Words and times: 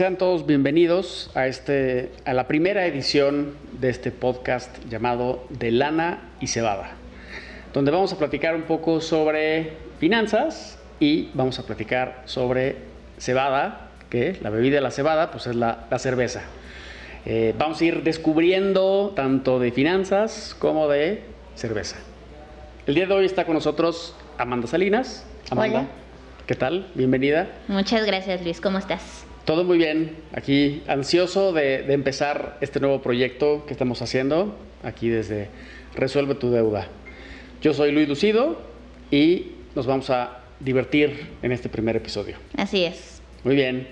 Sean 0.00 0.16
todos 0.16 0.46
bienvenidos 0.46 1.30
a, 1.34 1.46
este, 1.46 2.10
a 2.24 2.32
la 2.32 2.48
primera 2.48 2.86
edición 2.86 3.54
de 3.72 3.90
este 3.90 4.10
podcast 4.10 4.74
llamado 4.88 5.44
De 5.50 5.70
Lana 5.70 6.30
y 6.40 6.46
Cebada, 6.46 6.92
donde 7.74 7.90
vamos 7.90 8.10
a 8.14 8.16
platicar 8.16 8.56
un 8.56 8.62
poco 8.62 9.02
sobre 9.02 9.74
finanzas 9.98 10.78
y 11.00 11.28
vamos 11.34 11.58
a 11.58 11.66
platicar 11.66 12.22
sobre 12.24 12.76
cebada, 13.18 13.90
que 14.08 14.38
la 14.40 14.48
bebida 14.48 14.76
de 14.76 14.80
la 14.80 14.90
cebada 14.90 15.30
pues 15.30 15.46
es 15.46 15.54
la, 15.54 15.84
la 15.90 15.98
cerveza. 15.98 16.44
Eh, 17.26 17.54
vamos 17.58 17.78
a 17.82 17.84
ir 17.84 18.02
descubriendo 18.02 19.12
tanto 19.14 19.58
de 19.58 19.70
finanzas 19.70 20.56
como 20.58 20.88
de 20.88 21.24
cerveza. 21.56 21.96
El 22.86 22.94
día 22.94 23.06
de 23.06 23.12
hoy 23.12 23.26
está 23.26 23.44
con 23.44 23.52
nosotros 23.52 24.16
Amanda 24.38 24.66
Salinas. 24.66 25.26
Amanda, 25.50 25.80
Hola. 25.80 25.88
¿qué 26.46 26.54
tal? 26.54 26.90
Bienvenida. 26.94 27.48
Muchas 27.68 28.06
gracias, 28.06 28.42
Luis. 28.42 28.62
¿Cómo 28.62 28.78
estás? 28.78 29.26
Todo 29.50 29.64
muy 29.64 29.78
bien, 29.78 30.14
aquí 30.32 30.80
ansioso 30.86 31.52
de, 31.52 31.82
de 31.82 31.92
empezar 31.94 32.56
este 32.60 32.78
nuevo 32.78 33.02
proyecto 33.02 33.66
que 33.66 33.72
estamos 33.72 34.00
haciendo 34.00 34.54
aquí 34.84 35.08
desde 35.08 35.48
Resuelve 35.96 36.36
tu 36.36 36.52
deuda. 36.52 36.86
Yo 37.60 37.74
soy 37.74 37.90
Luis 37.90 38.08
Lucido 38.08 38.60
y 39.10 39.46
nos 39.74 39.88
vamos 39.88 40.08
a 40.10 40.38
divertir 40.60 41.30
en 41.42 41.50
este 41.50 41.68
primer 41.68 41.96
episodio. 41.96 42.36
Así 42.56 42.84
es. 42.84 43.20
Muy 43.42 43.56
bien. 43.56 43.88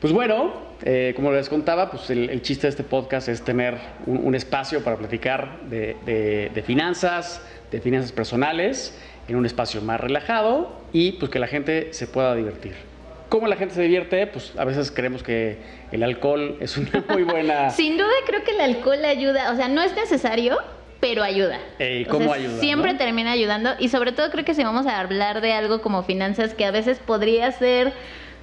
Pues 0.00 0.12
bueno, 0.12 0.54
eh, 0.82 1.12
como 1.14 1.30
les 1.30 1.48
contaba, 1.48 1.88
pues 1.92 2.10
el, 2.10 2.28
el 2.28 2.42
chiste 2.42 2.66
de 2.66 2.70
este 2.70 2.82
podcast 2.82 3.28
es 3.28 3.42
tener 3.42 3.76
un, 4.06 4.16
un 4.16 4.34
espacio 4.34 4.82
para 4.82 4.96
platicar 4.96 5.60
de, 5.70 5.94
de- 6.04 6.50
de 6.52 6.62
finanzas, 6.64 7.40
de 7.70 7.80
finanzas 7.80 8.10
personales, 8.10 8.98
en 9.28 9.36
un 9.36 9.46
espacio 9.46 9.82
más 9.82 10.00
relajado 10.00 10.80
y 10.92 11.12
pues 11.12 11.30
que 11.30 11.38
la 11.38 11.46
gente 11.46 11.92
se 11.92 12.08
pueda 12.08 12.34
divertir. 12.34 12.89
¿Cómo 13.30 13.46
la 13.46 13.54
gente 13.56 13.74
se 13.76 13.82
divierte? 13.82 14.26
Pues 14.26 14.52
a 14.58 14.64
veces 14.64 14.90
creemos 14.90 15.22
que 15.22 15.56
el 15.92 16.02
alcohol 16.02 16.56
es 16.60 16.76
una 16.76 16.90
muy 17.08 17.22
buena... 17.22 17.70
Sin 17.70 17.96
duda 17.96 18.10
creo 18.26 18.42
que 18.44 18.50
el 18.50 18.60
alcohol 18.60 19.04
ayuda, 19.04 19.52
o 19.52 19.56
sea, 19.56 19.68
no 19.68 19.80
es 19.82 19.94
necesario, 19.94 20.58
pero 20.98 21.22
ayuda. 21.22 21.60
Ey, 21.78 22.04
O 22.04 22.08
¿cómo 22.08 22.24
sea, 22.26 22.34
ayuda, 22.34 22.58
Siempre 22.60 22.92
no? 22.92 22.98
termina 22.98 23.30
ayudando 23.30 23.70
y 23.78 23.88
sobre 23.88 24.10
todo 24.12 24.30
creo 24.30 24.44
que 24.44 24.54
si 24.54 24.64
vamos 24.64 24.86
a 24.88 24.98
hablar 24.98 25.40
de 25.42 25.52
algo 25.52 25.80
como 25.80 26.02
finanzas 26.02 26.54
que 26.54 26.64
a 26.64 26.72
veces 26.72 26.98
podría 26.98 27.52
ser 27.52 27.92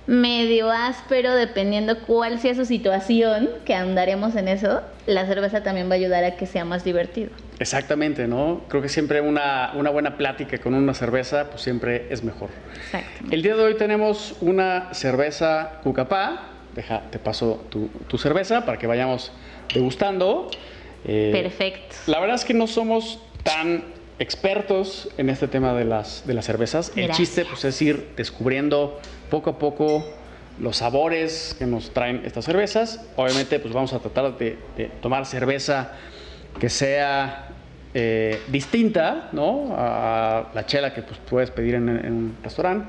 medio 0.07 0.71
áspero 0.71 1.35
dependiendo 1.35 1.99
cuál 1.99 2.39
sea 2.39 2.55
su 2.55 2.65
situación, 2.65 3.49
que 3.65 3.75
andaremos 3.75 4.35
en 4.35 4.47
eso, 4.47 4.81
la 5.05 5.27
cerveza 5.27 5.63
también 5.63 5.89
va 5.89 5.93
a 5.93 5.97
ayudar 5.97 6.23
a 6.23 6.37
que 6.37 6.45
sea 6.45 6.65
más 6.65 6.83
divertido. 6.83 7.29
Exactamente, 7.59 8.27
¿no? 8.27 8.61
Creo 8.69 8.81
que 8.81 8.89
siempre 8.89 9.19
una, 9.19 9.73
una 9.75 9.89
buena 9.89 10.17
plática 10.17 10.57
con 10.59 10.73
una 10.73 10.93
cerveza, 10.93 11.49
pues 11.49 11.61
siempre 11.61 12.07
es 12.09 12.23
mejor. 12.23 12.49
Exacto. 12.75 13.25
El 13.31 13.41
día 13.41 13.55
de 13.55 13.63
hoy 13.63 13.75
tenemos 13.75 14.35
una 14.41 14.93
cerveza 14.93 15.79
Cucapá. 15.83 16.51
Deja, 16.75 17.01
te 17.09 17.19
paso 17.19 17.65
tu, 17.69 17.87
tu 18.07 18.17
cerveza 18.17 18.63
para 18.63 18.77
que 18.77 18.87
vayamos 18.87 19.31
degustando. 19.73 20.49
Eh, 21.05 21.31
Perfecto. 21.33 21.95
La 22.05 22.19
verdad 22.19 22.35
es 22.35 22.45
que 22.45 22.53
no 22.53 22.67
somos 22.67 23.19
tan 23.43 23.83
expertos 24.19 25.09
en 25.17 25.29
este 25.29 25.47
tema 25.47 25.73
de 25.73 25.85
las, 25.85 26.25
de 26.25 26.33
las 26.33 26.45
cervezas. 26.45 26.91
El 26.95 27.11
chiste 27.11 27.45
pues, 27.45 27.65
es 27.65 27.81
ir 27.81 28.09
descubriendo 28.15 28.99
poco 29.29 29.51
a 29.51 29.59
poco 29.59 30.03
los 30.59 30.77
sabores 30.77 31.55
que 31.57 31.65
nos 31.65 31.91
traen 31.91 32.23
estas 32.25 32.45
cervezas. 32.45 33.05
Obviamente 33.15 33.59
pues 33.59 33.73
vamos 33.73 33.93
a 33.93 33.99
tratar 33.99 34.37
de, 34.37 34.57
de 34.75 34.85
tomar 35.01 35.25
cerveza 35.25 35.91
que 36.59 36.69
sea 36.69 37.49
eh, 37.93 38.41
distinta 38.49 39.29
¿no? 39.31 39.75
a 39.75 40.49
la 40.53 40.65
chela 40.65 40.93
que 40.93 41.01
pues, 41.01 41.19
puedes 41.29 41.51
pedir 41.51 41.75
en, 41.75 41.89
en 41.89 42.13
un 42.13 42.37
restaurante. 42.43 42.87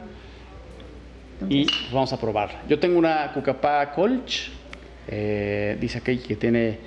Y 1.49 1.65
pues, 1.67 1.93
vamos 1.93 2.13
a 2.13 2.19
probar. 2.19 2.63
Yo 2.69 2.79
tengo 2.79 2.99
una 2.99 3.33
Cucapá 3.33 3.93
Colch. 3.93 4.51
eh, 5.07 5.77
dice 5.81 5.99
aquí 5.99 6.19
que 6.19 6.37
tiene 6.37 6.79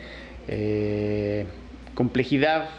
eh, 0.47 1.45
complejidad 1.93 2.69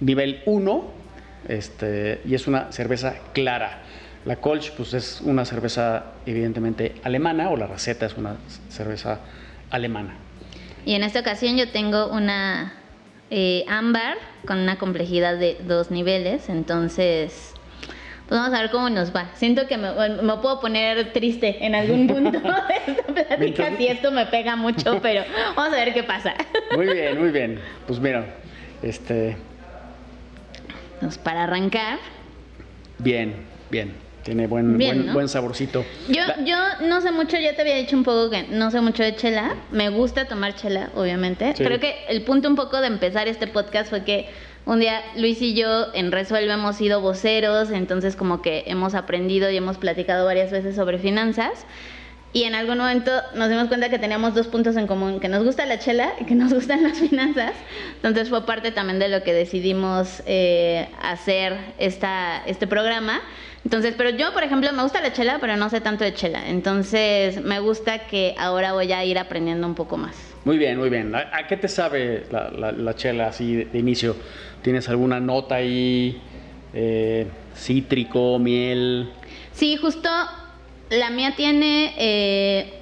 nivel 0.00 0.42
1. 0.46 1.04
Este, 1.48 2.20
y 2.24 2.34
es 2.34 2.46
una 2.46 2.72
cerveza 2.72 3.16
clara. 3.34 3.82
La 4.24 4.36
Colch 4.36 4.72
pues, 4.72 4.94
es 4.94 5.20
una 5.20 5.44
cerveza 5.44 6.04
evidentemente 6.24 6.94
alemana, 7.04 7.50
o 7.50 7.56
la 7.56 7.66
receta 7.66 8.06
es 8.06 8.14
una 8.16 8.36
cerveza 8.70 9.20
alemana. 9.70 10.14
Y 10.86 10.94
en 10.94 11.02
esta 11.02 11.20
ocasión 11.20 11.56
yo 11.56 11.68
tengo 11.70 12.08
una 12.08 12.72
eh, 13.30 13.64
ámbar 13.68 14.16
con 14.46 14.58
una 14.58 14.76
complejidad 14.78 15.36
de 15.36 15.58
dos 15.66 15.90
niveles, 15.90 16.48
entonces 16.48 17.54
pues 18.28 18.40
vamos 18.40 18.58
a 18.58 18.62
ver 18.62 18.70
cómo 18.70 18.88
nos 18.88 19.14
va. 19.14 19.30
Siento 19.34 19.66
que 19.66 19.76
me, 19.76 19.92
me 19.92 20.36
puedo 20.38 20.58
poner 20.60 21.12
triste 21.12 21.64
en 21.64 21.74
algún 21.74 22.06
punto 22.08 22.30
de 22.30 22.38
esta 22.86 23.02
plática 23.26 23.76
si 23.76 23.86
esto 23.88 24.10
me 24.10 24.24
pega 24.26 24.56
mucho, 24.56 24.98
pero 25.02 25.22
vamos 25.54 25.74
a 25.74 25.76
ver 25.76 25.92
qué 25.92 26.02
pasa. 26.02 26.34
Muy 26.74 26.86
bien, 26.86 27.20
muy 27.20 27.30
bien. 27.32 27.60
Pues 27.86 28.00
mira, 28.00 28.24
este, 28.82 29.36
Entonces, 30.94 31.18
para 31.18 31.44
arrancar, 31.44 31.98
bien, 32.98 33.34
bien. 33.70 33.92
Tiene 34.24 34.46
buen, 34.46 34.78
Bien, 34.78 34.96
buen, 34.96 35.06
¿no? 35.06 35.12
buen 35.12 35.28
saborcito. 35.28 35.84
yo, 36.08 36.22
yo 36.44 36.56
no 36.86 37.00
sé 37.02 37.12
mucho, 37.12 37.36
ya 37.38 37.54
te 37.54 37.60
había 37.60 37.76
dicho 37.76 37.94
un 37.96 38.04
poco 38.04 38.30
que 38.30 38.44
no 38.44 38.70
sé 38.70 38.80
mucho 38.80 39.02
de 39.02 39.14
chela. 39.14 39.54
Me 39.70 39.90
gusta 39.90 40.26
tomar 40.26 40.54
chela, 40.54 40.90
obviamente. 40.94 41.54
Sí. 41.54 41.62
Creo 41.62 41.78
que 41.78 41.94
el 42.08 42.22
punto 42.22 42.48
un 42.48 42.56
poco 42.56 42.80
de 42.80 42.86
empezar 42.86 43.28
este 43.28 43.46
podcast 43.46 43.90
fue 43.90 44.02
que 44.02 44.28
un 44.66 44.80
día 44.80 45.02
Luis 45.16 45.42
y 45.42 45.52
yo 45.52 45.92
en 45.92 46.10
Resuelve 46.10 46.50
hemos 46.50 46.76
sido 46.76 47.02
voceros, 47.02 47.70
entonces 47.70 48.16
como 48.16 48.40
que 48.40 48.64
hemos 48.66 48.94
aprendido 48.94 49.50
y 49.50 49.56
hemos 49.58 49.76
platicado 49.76 50.24
varias 50.24 50.50
veces 50.50 50.74
sobre 50.74 50.98
finanzas. 50.98 51.66
Y 52.32 52.44
en 52.44 52.54
algún 52.56 52.78
momento 52.78 53.12
nos 53.34 53.48
dimos 53.48 53.68
cuenta 53.68 53.90
que 53.90 53.98
teníamos 53.98 54.34
dos 54.34 54.48
puntos 54.48 54.76
en 54.76 54.88
común, 54.88 55.20
que 55.20 55.28
nos 55.28 55.44
gusta 55.44 55.66
la 55.66 55.78
chela 55.78 56.14
y 56.18 56.24
que 56.24 56.34
nos 56.34 56.52
gustan 56.54 56.82
las 56.82 56.98
finanzas. 56.98 57.52
Entonces 57.96 58.28
fue 58.30 58.44
parte 58.46 58.72
también 58.72 58.98
de 58.98 59.08
lo 59.08 59.22
que 59.22 59.32
decidimos 59.34 60.22
eh, 60.26 60.88
hacer 61.00 61.56
esta, 61.78 62.42
este 62.46 62.66
programa. 62.66 63.20
Entonces, 63.64 63.94
pero 63.96 64.10
yo, 64.10 64.32
por 64.34 64.42
ejemplo, 64.44 64.70
me 64.72 64.82
gusta 64.82 65.00
la 65.00 65.12
chela, 65.12 65.38
pero 65.40 65.56
no 65.56 65.70
sé 65.70 65.80
tanto 65.80 66.04
de 66.04 66.12
chela. 66.12 66.48
Entonces 66.48 67.42
me 67.42 67.60
gusta 67.60 68.06
que 68.06 68.34
ahora 68.38 68.72
voy 68.74 68.92
a 68.92 69.04
ir 69.04 69.18
aprendiendo 69.18 69.66
un 69.66 69.74
poco 69.74 69.96
más. 69.96 70.16
Muy 70.44 70.58
bien, 70.58 70.78
muy 70.78 70.90
bien. 70.90 71.14
¿A, 71.14 71.30
a 71.32 71.46
qué 71.46 71.56
te 71.56 71.68
sabe 71.68 72.26
la, 72.30 72.50
la- 72.50 72.72
la 72.72 72.94
chela 72.94 73.28
así 73.28 73.54
de, 73.56 73.64
de 73.64 73.78
inicio? 73.78 74.16
¿Tienes 74.62 74.88
alguna 74.88 75.18
nota 75.20 75.56
ahí? 75.56 76.20
eh, 76.76 77.26
cítrico, 77.56 78.38
miel. 78.38 79.10
Sí, 79.52 79.76
justo 79.76 80.08
la 80.90 81.08
mía 81.10 81.32
tiene 81.36 81.94
eh, 81.96 82.80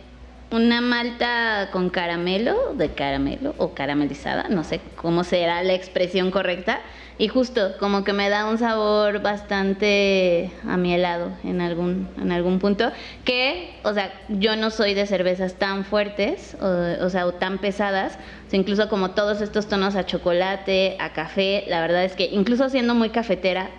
una 0.50 0.81
malta 0.81 1.69
con 1.72 1.91
caramelo, 1.91 2.72
de 2.75 2.88
caramelo 2.88 3.54
o 3.59 3.75
caramelizada, 3.75 4.48
no 4.48 4.65
sé 4.65 4.81
cómo 4.97 5.25
será 5.25 5.62
la 5.62 5.75
expresión 5.75 6.31
correcta. 6.31 6.81
Y 7.19 7.28
justo 7.28 7.73
como 7.78 8.05
que 8.05 8.12
me 8.12 8.28
da 8.28 8.47
un 8.47 8.59
sabor 8.59 9.21
bastante 9.21 10.50
a 10.67 10.77
mi 10.77 10.95
helado 10.95 11.31
en 11.45 11.61
algún, 11.61 12.09
en 12.21 12.33
algún 12.33 12.59
punto. 12.59 12.91
Que, 13.25 13.75
o 13.84 13.93
sea, 13.93 14.12
yo 14.28 14.56
no 14.56 14.71
soy 14.71 14.95
de 14.95 15.06
cervezas 15.06 15.55
tan 15.55 15.84
fuertes, 15.84 16.56
o, 16.61 17.05
o 17.05 17.11
sea, 17.11 17.27
o 17.27 17.33
tan 17.33 17.59
pesadas. 17.59 18.19
O 18.47 18.51
sea, 18.51 18.59
incluso 18.59 18.89
como 18.89 19.12
todos 19.12 19.41
estos 19.41 19.69
tonos 19.69 19.95
a 19.95 20.05
chocolate, 20.06 20.97
a 20.99 21.12
café, 21.12 21.65
la 21.69 21.81
verdad 21.81 22.05
es 22.05 22.17
que 22.17 22.25
incluso 22.33 22.69
siendo 22.71 22.95
muy 22.95 23.11
cafetera, 23.11 23.71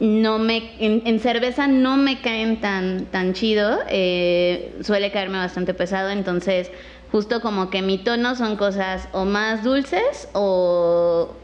no 0.00 0.38
me 0.38 0.70
en, 0.78 1.02
en 1.04 1.20
cerveza 1.20 1.66
no 1.66 1.96
me 1.96 2.20
caen 2.20 2.60
tan 2.60 3.06
tan 3.06 3.32
chido 3.32 3.80
eh, 3.88 4.76
suele 4.82 5.10
caerme 5.10 5.38
bastante 5.38 5.74
pesado 5.74 6.10
entonces 6.10 6.70
justo 7.12 7.40
como 7.40 7.70
que 7.70 7.82
mi 7.82 7.98
tono 7.98 8.34
son 8.34 8.56
cosas 8.56 9.08
o 9.12 9.24
más 9.24 9.64
dulces 9.64 10.28
o, 10.34 11.34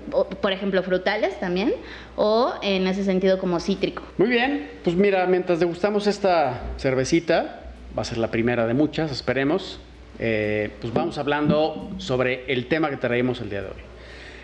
por 0.40 0.52
ejemplo 0.52 0.82
frutales 0.82 1.38
también 1.40 1.74
o 2.16 2.52
en 2.62 2.86
ese 2.86 3.04
sentido 3.04 3.38
como 3.38 3.60
cítrico 3.60 4.02
Muy 4.18 4.28
bien. 4.28 4.70
Pues 4.84 4.94
mira, 4.96 5.26
mientras 5.26 5.60
degustamos 5.60 6.06
esta 6.06 6.60
cervecita, 6.76 7.62
va 7.96 8.02
a 8.02 8.04
ser 8.04 8.18
la 8.18 8.28
primera 8.30 8.66
de 8.66 8.74
muchas, 8.74 9.10
esperemos. 9.10 9.80
eh, 10.18 10.70
pues 10.80 10.92
vamos 10.92 11.18
hablando 11.18 11.90
sobre 11.98 12.44
el 12.52 12.66
tema 12.66 12.90
que 12.90 12.96
traemos 12.96 13.40
el 13.40 13.50
día 13.50 13.62
de 13.62 13.68
hoy. 13.68 13.82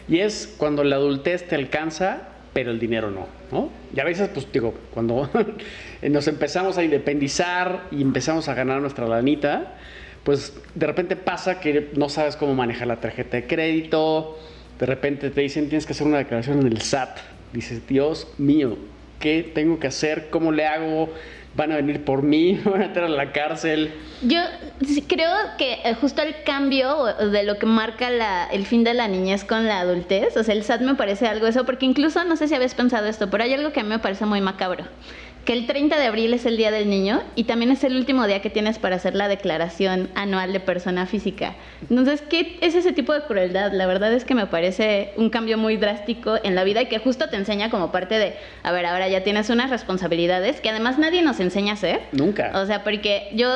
Y 0.09 0.19
es 0.19 0.53
cuando 0.59 0.83
la 0.83 0.97
adultez 0.97 1.47
te 1.47 1.55
alcanza, 1.55 2.23
pero 2.53 2.73
el 2.73 2.81
dinero 2.81 3.13
no, 3.13 3.29
¿no? 3.53 3.69
Y 3.95 4.01
a 4.01 4.05
veces, 4.05 4.29
pues 4.35 4.51
digo, 4.53 4.75
cuando 4.93 5.31
nos 6.03 6.27
empezamos 6.27 6.79
a 6.79 6.83
independizar 6.83 7.85
y 7.93 8.03
empezamos 8.03 8.49
a 8.49 8.55
ganar 8.55 8.81
nuestra 8.81 9.07
lanita, 9.07 9.77
pues 10.25 10.53
de 10.75 10.87
repente 10.87 11.17
pasa 11.17 11.61
que 11.61 11.91
no 11.95 12.09
sabes 12.09 12.37
cómo 12.37 12.55
manejar 12.55 12.89
la 12.89 12.97
tarjeta 12.97 13.37
de 13.37 13.47
crédito, 13.47 14.39
de 14.79 14.87
repente 14.87 15.31
te 15.31 15.41
dicen 15.41 15.69
tienes 15.69 15.87
que 15.87 15.93
hacer 15.93 16.07
una 16.07 16.19
declaración 16.19 16.61
en 16.61 16.67
el 16.67 16.81
SAT. 16.81 17.19
Dices, 17.53 17.87
Dios 17.87 18.29
mío, 18.39 18.77
¿qué 19.19 19.43
tengo 19.43 19.79
que 19.79 19.89
hacer? 19.89 20.29
¿Cómo 20.31 20.53
le 20.53 20.67
hago? 20.67 21.11
¿Van 21.57 21.73
a 21.73 21.77
venir 21.77 22.05
por 22.05 22.23
mí? 22.23 22.61
¿Me 22.65 22.71
van 22.71 22.83
a 22.83 22.87
meter 22.89 23.05
a 23.05 23.09
la 23.09 23.33
cárcel? 23.33 23.93
Yo 24.23 24.41
creo 25.09 25.33
que 25.59 25.81
eh, 25.85 25.95
justo 26.01 26.23
el 26.23 26.35
cambio 26.45 27.07
de 27.07 27.43
lo 27.43 27.59
que 27.59 27.67
marca 27.67 28.49
el 28.53 28.67
fin 28.67 28.85
de 28.85 28.95
la 28.95 29.09
niñez 29.09 29.45
con 29.45 29.67
la 29.67 29.81
adultez, 29.81 30.37
o 30.37 30.45
sea, 30.45 30.55
el 30.55 30.63
SAT 30.63 30.83
me 30.83 30.95
parece 30.95 31.27
algo 31.27 31.47
eso, 31.47 31.67
porque 31.67 31.87
incluso 31.87 32.23
no 32.25 32.37
sé 32.37 32.49
si 32.49 32.55
habías 32.55 32.75
pensado 32.75 33.07
esto, 33.07 33.29
pero 33.31 33.45
hay 33.45 33.53
algo 33.53 33.73
que 33.73 33.81
a 33.81 33.83
mí 33.83 33.89
me 33.89 33.99
parece 33.99 34.27
muy 34.27 34.41
macabro, 34.41 34.85
que 35.45 35.53
el 35.55 35.67
30 35.67 35.99
de 35.99 36.07
abril 36.07 36.35
es 36.35 36.45
el 36.47 36.57
Día 36.57 36.71
del 36.71 36.89
Niño 36.89 37.23
y 37.35 37.45
también 37.45 37.71
es 37.71 37.83
el 37.85 37.97
último 37.97 38.27
día 38.27 38.43
que 38.43 38.51
tienes 38.51 38.79
para 38.79 38.97
hacer 38.97 39.15
la 39.15 39.29
declaración 39.29 40.11
anual 40.15 40.53
de 40.53 40.61
persona 40.61 41.07
física. 41.07 41.55
Entonces, 41.89 42.23
¿qué 42.23 42.59
es 42.61 42.75
ese 42.75 42.93
tipo 42.93 43.13
de 43.15 43.23
crueldad? 43.23 43.73
La 43.73 43.87
verdad 43.87 44.13
es 44.13 44.25
que 44.25 44.35
me 44.35 44.47
parece 44.47 45.13
un 45.17 45.31
cambio 45.31 45.57
muy 45.57 45.77
drástico 45.77 46.37
en 46.43 46.55
la 46.55 46.65
vida 46.65 46.83
y 46.83 46.87
que 46.87 46.99
justo 46.99 47.29
te 47.29 47.37
enseña 47.37 47.71
como 47.71 47.91
parte 47.91 48.19
de, 48.19 48.35
a 48.63 48.73
ver, 48.73 48.85
ahora 48.87 49.09
ya 49.09 49.23
tienes 49.23 49.49
unas 49.49 49.71
responsabilidades 49.71 50.61
que 50.61 50.69
además 50.69 50.99
nadie 50.99 51.23
nos 51.23 51.41
enseña 51.41 51.73
a 51.73 51.75
hacer. 51.75 52.01
Nunca. 52.13 52.53
O 52.55 52.67
sea, 52.67 52.85
porque 52.85 53.31
yo, 53.35 53.49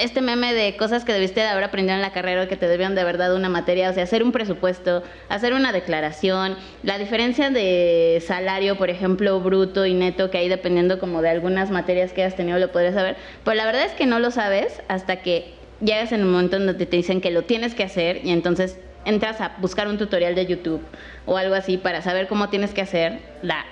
este 0.00 0.20
meme 0.20 0.54
de 0.54 0.76
cosas 0.76 1.04
que 1.04 1.12
debiste 1.12 1.40
de 1.40 1.48
haber 1.48 1.64
aprendido 1.64 1.96
en 1.96 2.02
la 2.02 2.12
carrera 2.12 2.46
que 2.46 2.56
te 2.56 2.68
debían 2.68 2.94
de 2.94 3.00
haber 3.00 3.18
dado 3.18 3.36
una 3.36 3.48
materia, 3.48 3.90
o 3.90 3.92
sea, 3.92 4.04
hacer 4.04 4.22
un 4.22 4.30
presupuesto, 4.32 5.02
hacer 5.28 5.54
una 5.54 5.72
declaración, 5.72 6.56
la 6.82 6.98
diferencia 6.98 7.50
de 7.50 8.22
salario, 8.24 8.76
por 8.76 8.90
ejemplo, 8.90 9.40
bruto 9.40 9.86
y 9.86 9.94
neto 9.94 10.30
que 10.30 10.38
hay 10.38 10.48
dependiendo 10.48 10.98
como 10.98 11.20
de 11.20 11.31
algunas 11.32 11.70
materias 11.70 12.12
que 12.12 12.22
has 12.24 12.36
tenido 12.36 12.58
lo 12.58 12.70
podrías 12.70 12.94
saber, 12.94 13.16
pero 13.44 13.56
la 13.56 13.66
verdad 13.66 13.84
es 13.84 13.92
que 13.92 14.06
no 14.06 14.18
lo 14.18 14.30
sabes 14.30 14.80
hasta 14.88 15.16
que 15.16 15.52
llegas 15.80 16.12
en 16.12 16.22
un 16.22 16.30
momento 16.30 16.56
en 16.56 16.66
donde 16.66 16.86
te 16.86 16.96
dicen 16.96 17.20
que 17.20 17.30
lo 17.30 17.42
tienes 17.42 17.74
que 17.74 17.82
hacer 17.82 18.20
y 18.24 18.30
entonces 18.30 18.78
entras 19.04 19.40
a 19.40 19.56
buscar 19.60 19.88
un 19.88 19.98
tutorial 19.98 20.34
de 20.34 20.46
YouTube 20.46 20.80
o 21.26 21.36
algo 21.36 21.54
así 21.54 21.76
para 21.76 22.02
saber 22.02 22.28
cómo 22.28 22.48
tienes 22.48 22.72
que 22.72 22.82
hacer 22.82 23.18
la 23.42 23.64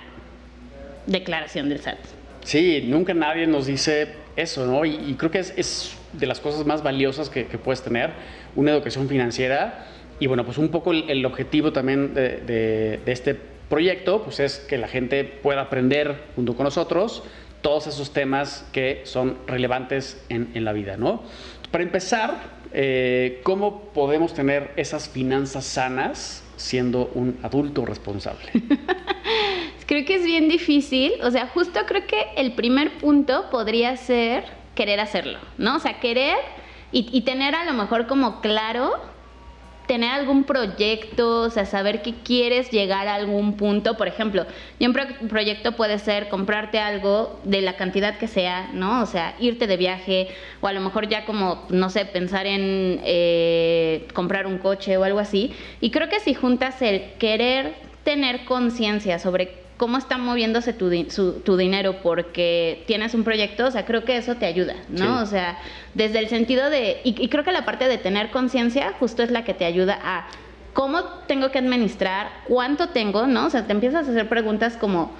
declaración 1.07 1.69
del 1.69 1.79
SAT. 1.79 1.97
Sí, 2.43 2.83
nunca 2.87 3.13
nadie 3.13 3.47
nos 3.47 3.65
dice 3.65 4.09
eso, 4.35 4.65
¿no? 4.65 4.85
Y, 4.85 5.15
creo 5.17 5.31
que 5.31 5.39
es, 5.39 5.97
de 6.13 6.25
las 6.25 6.39
cosas 6.39 6.65
más 6.65 6.83
valiosas 6.83 7.29
que, 7.29 7.43
puedes 7.45 7.81
tener, 7.81 8.11
una 8.55 8.71
educación 8.71 9.07
financiera. 9.07 9.85
Y 10.19 10.27
bueno, 10.27 10.45
pues 10.45 10.57
un 10.57 10.69
poco 10.69 10.91
el, 10.91 11.25
objetivo 11.25 11.71
también 11.71 12.13
de, 12.13 12.37
de 13.05 13.11
este 13.11 13.35
proyecto, 13.69 14.23
pues 14.23 14.39
es 14.39 14.59
que 14.59 14.77
la 14.77 14.87
gente 14.87 15.23
pueda 15.23 15.61
aprender 15.61 16.17
junto 16.35 16.55
con 16.55 16.65
nosotros 16.65 17.23
todos 17.61 17.87
esos 17.87 18.11
temas 18.11 18.67
que 18.71 19.01
son 19.05 19.37
relevantes 19.47 20.23
en, 20.29 20.51
la 20.63 20.73
vida, 20.73 20.97
¿no? 20.97 21.23
Para 21.71 21.83
empezar, 21.83 22.37
eh, 22.73 23.41
¿cómo 23.43 23.85
podemos 23.93 24.33
tener 24.33 24.71
esas 24.75 25.09
finanzas 25.09 25.65
sanas 25.65 26.43
siendo 26.57 27.11
un 27.13 27.39
adulto 27.43 27.85
responsable? 27.85 28.51
creo 29.85 30.05
que 30.05 30.15
es 30.15 30.23
bien 30.23 30.49
difícil, 30.49 31.13
o 31.23 31.31
sea, 31.31 31.47
justo 31.47 31.79
creo 31.87 32.05
que 32.07 32.27
el 32.37 32.53
primer 32.53 32.97
punto 32.97 33.49
podría 33.49 33.95
ser 33.97 34.45
querer 34.75 34.99
hacerlo, 34.99 35.39
¿no? 35.57 35.77
O 35.77 35.79
sea, 35.79 35.99
querer 35.99 36.37
y 36.93 37.21
tener 37.21 37.55
a 37.55 37.63
lo 37.63 37.71
mejor 37.71 38.05
como 38.05 38.41
claro 38.41 38.91
tener 39.91 40.11
algún 40.11 40.45
proyecto, 40.45 41.41
o 41.41 41.49
sea, 41.49 41.65
saber 41.65 42.01
que 42.01 42.13
quieres 42.13 42.71
llegar 42.71 43.09
a 43.09 43.15
algún 43.15 43.57
punto. 43.57 43.97
Por 43.97 44.07
ejemplo, 44.07 44.45
y 44.79 44.87
un 44.87 44.93
proyecto 44.93 45.73
puede 45.73 45.99
ser 45.99 46.29
comprarte 46.29 46.79
algo 46.79 47.41
de 47.43 47.59
la 47.59 47.75
cantidad 47.75 48.17
que 48.17 48.29
sea, 48.29 48.69
¿no? 48.71 49.01
O 49.01 49.05
sea, 49.05 49.35
irte 49.37 49.67
de 49.67 49.75
viaje 49.75 50.29
o 50.61 50.67
a 50.67 50.71
lo 50.71 50.79
mejor 50.79 51.09
ya 51.09 51.25
como, 51.25 51.65
no 51.67 51.89
sé, 51.89 52.05
pensar 52.05 52.45
en 52.45 53.01
eh, 53.03 54.07
comprar 54.13 54.47
un 54.47 54.59
coche 54.59 54.95
o 54.95 55.03
algo 55.03 55.19
así. 55.19 55.51
Y 55.81 55.91
creo 55.91 56.07
que 56.07 56.21
si 56.21 56.35
juntas 56.35 56.81
el 56.81 57.11
querer 57.19 57.73
tener 58.05 58.45
conciencia 58.45 59.19
sobre 59.19 59.60
cómo 59.81 59.97
está 59.97 60.19
moviéndose 60.19 60.73
tu, 60.73 60.91
tu, 61.43 61.57
dinero 61.57 62.03
porque 62.03 62.83
tienes 62.85 63.15
un 63.15 63.23
proyecto, 63.23 63.65
o 63.65 63.71
sea, 63.71 63.83
creo 63.83 64.05
que 64.05 64.15
eso 64.15 64.35
te 64.35 64.45
ayuda, 64.45 64.75
¿no? 64.89 65.23
O 65.23 65.25
sea, 65.25 65.57
desde 65.95 66.19
el 66.19 66.29
sentido 66.29 66.69
de, 66.69 67.01
y, 67.03 67.27
creo 67.29 67.43
que 67.43 67.51
la 67.51 67.65
parte 67.65 67.87
de 67.87 67.97
tener 67.97 68.29
conciencia 68.29 68.93
justo 68.99 69.23
es 69.23 69.31
la 69.31 69.43
que 69.43 69.55
te 69.55 69.65
ayuda 69.65 69.97
a 70.03 70.27
cómo 70.73 71.03
tengo 71.25 71.49
que 71.49 71.57
administrar, 71.57 72.29
cuánto 72.47 72.89
tengo, 72.89 73.25
¿no? 73.25 73.47
O 73.47 73.49
sea, 73.49 73.65
te 73.65 73.71
empiezas 73.71 74.07
a 74.07 74.11
hacer 74.11 74.29
preguntas 74.29 74.77
como, 74.77 75.13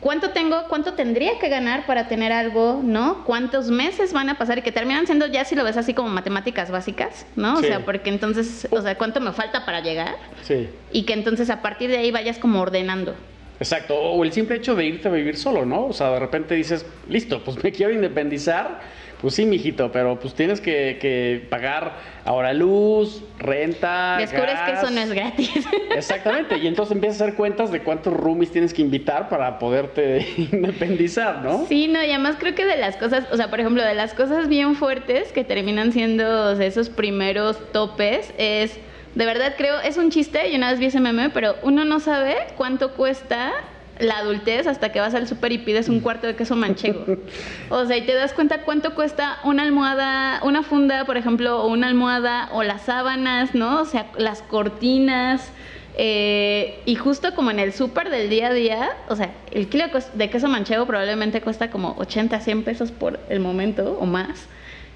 ¿cuánto 0.00 0.28
tengo, 0.28 0.64
cuánto 0.68 0.92
tendría 0.92 1.38
que 1.38 1.48
ganar 1.48 1.86
para 1.86 2.06
tener 2.06 2.32
algo, 2.32 2.82
¿no? 2.84 3.24
¿Cuántos 3.24 3.70
meses 3.70 4.12
van 4.12 4.28
a 4.28 4.36
pasar? 4.36 4.58
Y 4.58 4.62
que 4.62 4.72
terminan 4.72 5.06
siendo 5.06 5.26
ya, 5.26 5.46
si 5.46 5.54
lo 5.54 5.64
ves 5.64 5.78
así 5.78 5.94
como 5.94 6.10
matemáticas 6.10 6.70
básicas, 6.70 7.24
¿no? 7.34 7.54
O 7.54 7.62
sea, 7.62 7.82
porque 7.86 8.10
entonces, 8.10 8.68
o 8.70 8.82
sea, 8.82 8.98
¿cuánto 8.98 9.22
me 9.22 9.32
falta 9.32 9.64
para 9.64 9.80
llegar? 9.80 10.16
Sí. 10.42 10.68
Y 10.92 11.04
que 11.04 11.14
entonces 11.14 11.48
a 11.48 11.62
partir 11.62 11.88
de 11.88 11.96
ahí 11.96 12.10
vayas 12.10 12.36
como 12.36 12.60
ordenando. 12.60 13.14
Exacto, 13.60 13.94
o 13.94 14.24
el 14.24 14.32
simple 14.32 14.56
hecho 14.56 14.74
de 14.74 14.86
irte 14.86 15.08
a 15.08 15.10
vivir 15.10 15.36
solo, 15.36 15.66
¿no? 15.66 15.84
O 15.84 15.92
sea, 15.92 16.10
de 16.12 16.18
repente 16.18 16.54
dices, 16.54 16.86
listo, 17.08 17.44
pues 17.44 17.62
me 17.62 17.70
quiero 17.72 17.92
independizar, 17.92 18.80
pues 19.20 19.34
sí, 19.34 19.44
mijito, 19.44 19.92
pero 19.92 20.18
pues 20.18 20.32
tienes 20.32 20.62
que, 20.62 21.46
pagar 21.50 21.92
ahora 22.24 22.54
luz, 22.54 23.22
renta. 23.38 24.16
Descubres 24.18 24.58
que 24.64 24.72
eso 24.72 24.90
no 24.90 24.98
es 25.02 25.12
gratis. 25.12 25.66
Exactamente, 25.94 26.56
y 26.56 26.68
entonces 26.68 26.94
empiezas 26.94 27.20
a 27.20 27.24
hacer 27.24 27.36
cuentas 27.36 27.70
de 27.70 27.82
cuántos 27.82 28.14
roomies 28.14 28.50
tienes 28.50 28.72
que 28.72 28.80
invitar 28.80 29.28
para 29.28 29.58
poderte 29.58 30.26
independizar, 30.52 31.42
¿no? 31.42 31.66
Sí, 31.66 31.86
no, 31.86 32.02
y 32.02 32.08
además 32.08 32.36
creo 32.40 32.54
que 32.54 32.64
de 32.64 32.78
las 32.78 32.96
cosas, 32.96 33.26
o 33.30 33.36
sea, 33.36 33.50
por 33.50 33.60
ejemplo, 33.60 33.84
de 33.84 33.94
las 33.94 34.14
cosas 34.14 34.48
bien 34.48 34.74
fuertes 34.74 35.32
que 35.32 35.44
terminan 35.44 35.92
siendo 35.92 36.58
esos 36.58 36.88
primeros 36.88 37.58
topes 37.72 38.32
es 38.38 38.80
de 39.14 39.26
verdad 39.26 39.54
creo, 39.56 39.80
es 39.80 39.96
un 39.96 40.10
chiste, 40.10 40.48
y 40.50 40.56
una 40.56 40.70
vez 40.70 40.78
vi 40.78 40.86
ese 40.86 41.00
meme, 41.00 41.30
pero 41.30 41.56
uno 41.62 41.84
no 41.84 42.00
sabe 42.00 42.36
cuánto 42.56 42.92
cuesta 42.92 43.52
la 44.00 44.18
adultez 44.18 44.66
hasta 44.66 44.92
que 44.92 45.00
vas 45.00 45.14
al 45.14 45.28
súper 45.28 45.52
y 45.52 45.58
pides 45.58 45.88
un 45.88 46.00
cuarto 46.00 46.26
de 46.26 46.34
queso 46.34 46.56
manchego. 46.56 47.04
O 47.70 47.84
sea, 47.86 47.96
y 47.96 48.02
te 48.02 48.14
das 48.14 48.32
cuenta 48.32 48.62
cuánto 48.62 48.94
cuesta 48.94 49.38
una 49.44 49.62
almohada, 49.62 50.40
una 50.42 50.62
funda, 50.62 51.04
por 51.04 51.16
ejemplo, 51.16 51.62
o 51.62 51.68
una 51.68 51.86
almohada, 51.86 52.48
o 52.52 52.62
las 52.62 52.82
sábanas, 52.82 53.54
¿no? 53.54 53.82
O 53.82 53.84
sea, 53.84 54.06
las 54.16 54.42
cortinas. 54.42 55.52
Eh, 55.96 56.80
y 56.86 56.94
justo 56.94 57.34
como 57.34 57.50
en 57.50 57.58
el 57.58 57.72
súper 57.72 58.10
del 58.10 58.30
día 58.30 58.48
a 58.48 58.52
día, 58.52 58.90
o 59.08 59.16
sea, 59.16 59.32
el 59.50 59.68
kilo 59.68 59.84
de 60.14 60.30
queso 60.30 60.48
manchego 60.48 60.86
probablemente 60.86 61.42
cuesta 61.42 61.70
como 61.70 61.94
80, 61.98 62.40
100 62.40 62.64
pesos 62.64 62.90
por 62.90 63.20
el 63.28 63.40
momento 63.40 63.98
o 64.00 64.06
más. 64.06 64.46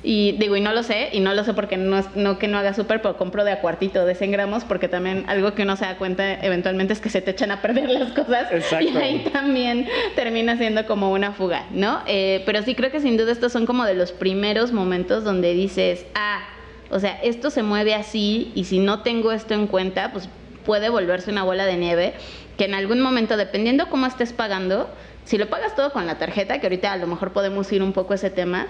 Y 0.07 0.33
digo, 0.33 0.55
y 0.55 0.61
no 0.61 0.75
lo 0.75 0.83
sé, 0.83 1.09
y 1.13 1.21
no 1.21 1.33
lo 1.33 1.45
sé 1.45 1.55
porque 1.55 1.79
no, 1.79 2.05
no 2.15 2.39
que 2.39 2.47
no 2.47 2.59
haga 2.59 2.75
súper, 2.75 3.01
pero 3.01 3.17
compro 3.17 3.43
de 3.43 3.53
a 3.53 3.61
cuartito 3.63 4.05
de 4.05 4.15
100 4.15 4.33
gramos, 4.33 4.65
porque 4.65 4.87
también 4.87 5.25
algo 5.29 5.55
que 5.55 5.63
uno 5.63 5.77
se 5.77 5.87
da 5.87 5.97
cuenta 5.97 6.35
eventualmente 6.45 6.93
es 6.93 7.01
que 7.01 7.09
se 7.09 7.23
te 7.23 7.31
echan 7.31 7.51
a 7.51 7.63
perder 7.63 7.89
las 7.91 8.13
cosas. 8.13 8.53
Exacto. 8.53 8.85
Y 8.85 8.97
ahí 8.97 9.19
también 9.33 9.89
termina 10.15 10.59
siendo 10.59 10.85
como 10.87 11.11
una 11.11 11.33
fuga, 11.33 11.65
¿no? 11.71 12.03
Eh, 12.07 12.43
pero 12.45 12.63
sí 12.63 12.75
creo 12.75 12.91
que 12.91 13.01
sin 13.01 13.17
duda 13.17 13.33
estos 13.33 13.51
son 13.51 13.65
como 13.65 13.87
de 13.87 13.95
los 13.95 14.13
primeros 14.13 14.73
momentos 14.73 15.25
donde 15.25 15.55
dices, 15.55 16.05
ah, 16.15 16.43
o 16.91 17.01
sea, 17.01 17.19
esto 17.23 17.49
se 17.49 17.63
mueve 17.63 17.95
así, 17.95 18.53
y 18.55 18.65
si 18.65 18.81
no 18.81 19.01
tengo 19.01 19.33
esto 19.33 19.55
en 19.55 19.67
cuenta, 19.67 20.13
pues 20.13 20.29
puede 20.67 20.91
volverse 20.91 21.31
una 21.31 21.45
bola 21.45 21.65
de 21.65 21.77
nieve 21.77 22.15
que 22.57 22.67
en 22.67 22.75
algún 22.75 23.01
momento, 23.01 23.37
dependiendo 23.37 23.89
cómo 23.89 24.07
estés 24.07 24.33
pagando, 24.33 24.89
si 25.25 25.39
lo 25.39 25.49
pagas 25.49 25.75
todo 25.75 25.93
con 25.93 26.07
la 26.07 26.19
tarjeta, 26.19 26.61
que 26.61 26.67
ahorita 26.67 26.93
a 26.93 26.97
lo 26.97 27.07
mejor 27.07 27.33
podemos 27.33 27.71
ir 27.73 27.83
un 27.83 27.93
poco 27.93 28.13
a 28.13 28.17
ese 28.17 28.31
tema, 28.31 28.69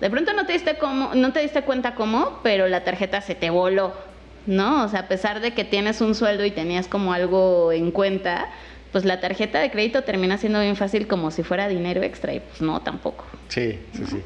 de 0.00 0.10
pronto 0.10 0.32
no 0.32 0.46
te 0.46 0.54
diste 0.54 0.76
cómo, 0.76 1.14
no 1.14 1.32
te 1.32 1.40
diste 1.40 1.62
cuenta 1.62 1.94
cómo, 1.94 2.40
pero 2.42 2.68
la 2.68 2.84
tarjeta 2.84 3.20
se 3.20 3.34
te 3.34 3.50
voló, 3.50 3.92
¿no? 4.46 4.84
O 4.84 4.88
sea, 4.88 5.00
a 5.00 5.08
pesar 5.08 5.40
de 5.40 5.52
que 5.52 5.64
tienes 5.64 6.00
un 6.00 6.14
sueldo 6.14 6.44
y 6.44 6.50
tenías 6.50 6.88
como 6.88 7.12
algo 7.12 7.70
en 7.72 7.90
cuenta, 7.90 8.48
pues 8.92 9.04
la 9.04 9.20
tarjeta 9.20 9.60
de 9.60 9.70
crédito 9.70 10.02
termina 10.02 10.38
siendo 10.38 10.60
bien 10.60 10.76
fácil 10.76 11.06
como 11.06 11.30
si 11.30 11.42
fuera 11.42 11.68
dinero 11.68 12.02
extra 12.02 12.32
y 12.32 12.40
pues 12.40 12.62
no, 12.62 12.80
tampoco. 12.80 13.24
Sí, 13.48 13.78
sí, 13.92 14.04
sí. 14.06 14.22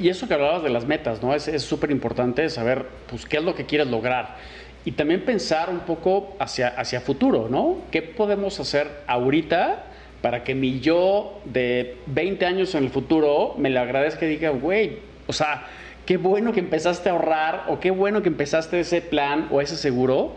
y, 0.00 0.08
eso 0.08 0.28
que 0.28 0.34
hablabas 0.34 0.62
de 0.62 0.70
las 0.70 0.86
metas, 0.86 1.22
¿no? 1.22 1.34
Es 1.34 1.62
súper 1.62 1.90
importante 1.90 2.48
saber, 2.48 2.86
pues, 3.08 3.26
qué 3.26 3.38
es 3.38 3.42
lo 3.42 3.54
que 3.54 3.66
quieres 3.66 3.88
lograr. 3.88 4.36
Y 4.84 4.92
también 4.92 5.24
pensar 5.24 5.70
un 5.70 5.80
poco 5.80 6.36
hacia, 6.38 6.68
hacia 6.68 7.00
futuro, 7.00 7.48
¿no? 7.48 7.78
¿Qué 7.90 8.02
podemos 8.02 8.58
hacer 8.60 8.88
ahorita 9.06 9.84
para 10.22 10.44
que 10.44 10.54
mi 10.54 10.80
yo 10.80 11.40
de 11.44 11.96
20 12.06 12.46
años 12.46 12.74
en 12.74 12.84
el 12.84 12.90
futuro 12.90 13.54
me 13.58 13.68
lo 13.68 13.80
agradezca 13.80 14.24
y 14.24 14.30
diga, 14.30 14.50
güey, 14.50 14.98
o 15.26 15.32
sea, 15.32 15.66
qué 16.06 16.16
bueno 16.16 16.52
que 16.52 16.60
empezaste 16.60 17.08
a 17.08 17.12
ahorrar 17.12 17.64
o 17.68 17.80
qué 17.80 17.90
bueno 17.90 18.22
que 18.22 18.28
empezaste 18.28 18.80
ese 18.80 19.02
plan 19.02 19.48
o 19.50 19.60
ese 19.60 19.76
seguro 19.76 20.36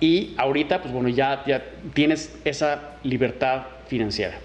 y 0.00 0.34
ahorita, 0.36 0.80
pues 0.80 0.94
bueno, 0.94 1.08
ya, 1.08 1.42
ya 1.46 1.64
tienes 1.94 2.38
esa 2.44 2.96
libertad 3.02 3.62
financiera. 3.88 4.38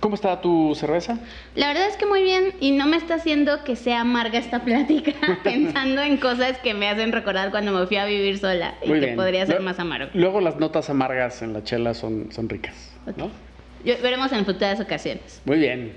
¿Cómo 0.00 0.14
está 0.14 0.40
tu 0.40 0.74
cerveza? 0.74 1.18
La 1.54 1.68
verdad 1.68 1.88
es 1.88 1.96
que 1.96 2.06
muy 2.06 2.22
bien 2.22 2.52
y 2.60 2.72
no 2.72 2.86
me 2.86 2.98
está 2.98 3.14
haciendo 3.14 3.64
que 3.64 3.76
sea 3.76 4.02
amarga 4.02 4.38
esta 4.38 4.62
plática 4.62 5.12
pensando 5.42 6.02
en 6.02 6.18
cosas 6.18 6.58
que 6.58 6.74
me 6.74 6.88
hacen 6.88 7.12
recordar 7.12 7.50
cuando 7.50 7.72
me 7.72 7.86
fui 7.86 7.96
a 7.96 8.04
vivir 8.04 8.38
sola 8.38 8.74
y 8.82 8.92
que 8.92 9.08
podría 9.16 9.46
ser 9.46 9.60
más 9.60 9.78
amargo. 9.80 10.10
Luego 10.12 10.40
las 10.40 10.56
notas 10.56 10.90
amargas 10.90 11.42
en 11.42 11.54
la 11.54 11.64
chela 11.64 11.94
son, 11.94 12.30
son 12.30 12.48
ricas, 12.48 12.92
¿no? 13.16 13.30
Veremos 13.94 14.32
en 14.32 14.44
futuras 14.44 14.80
ocasiones. 14.80 15.40
Muy 15.44 15.58
bien. 15.58 15.92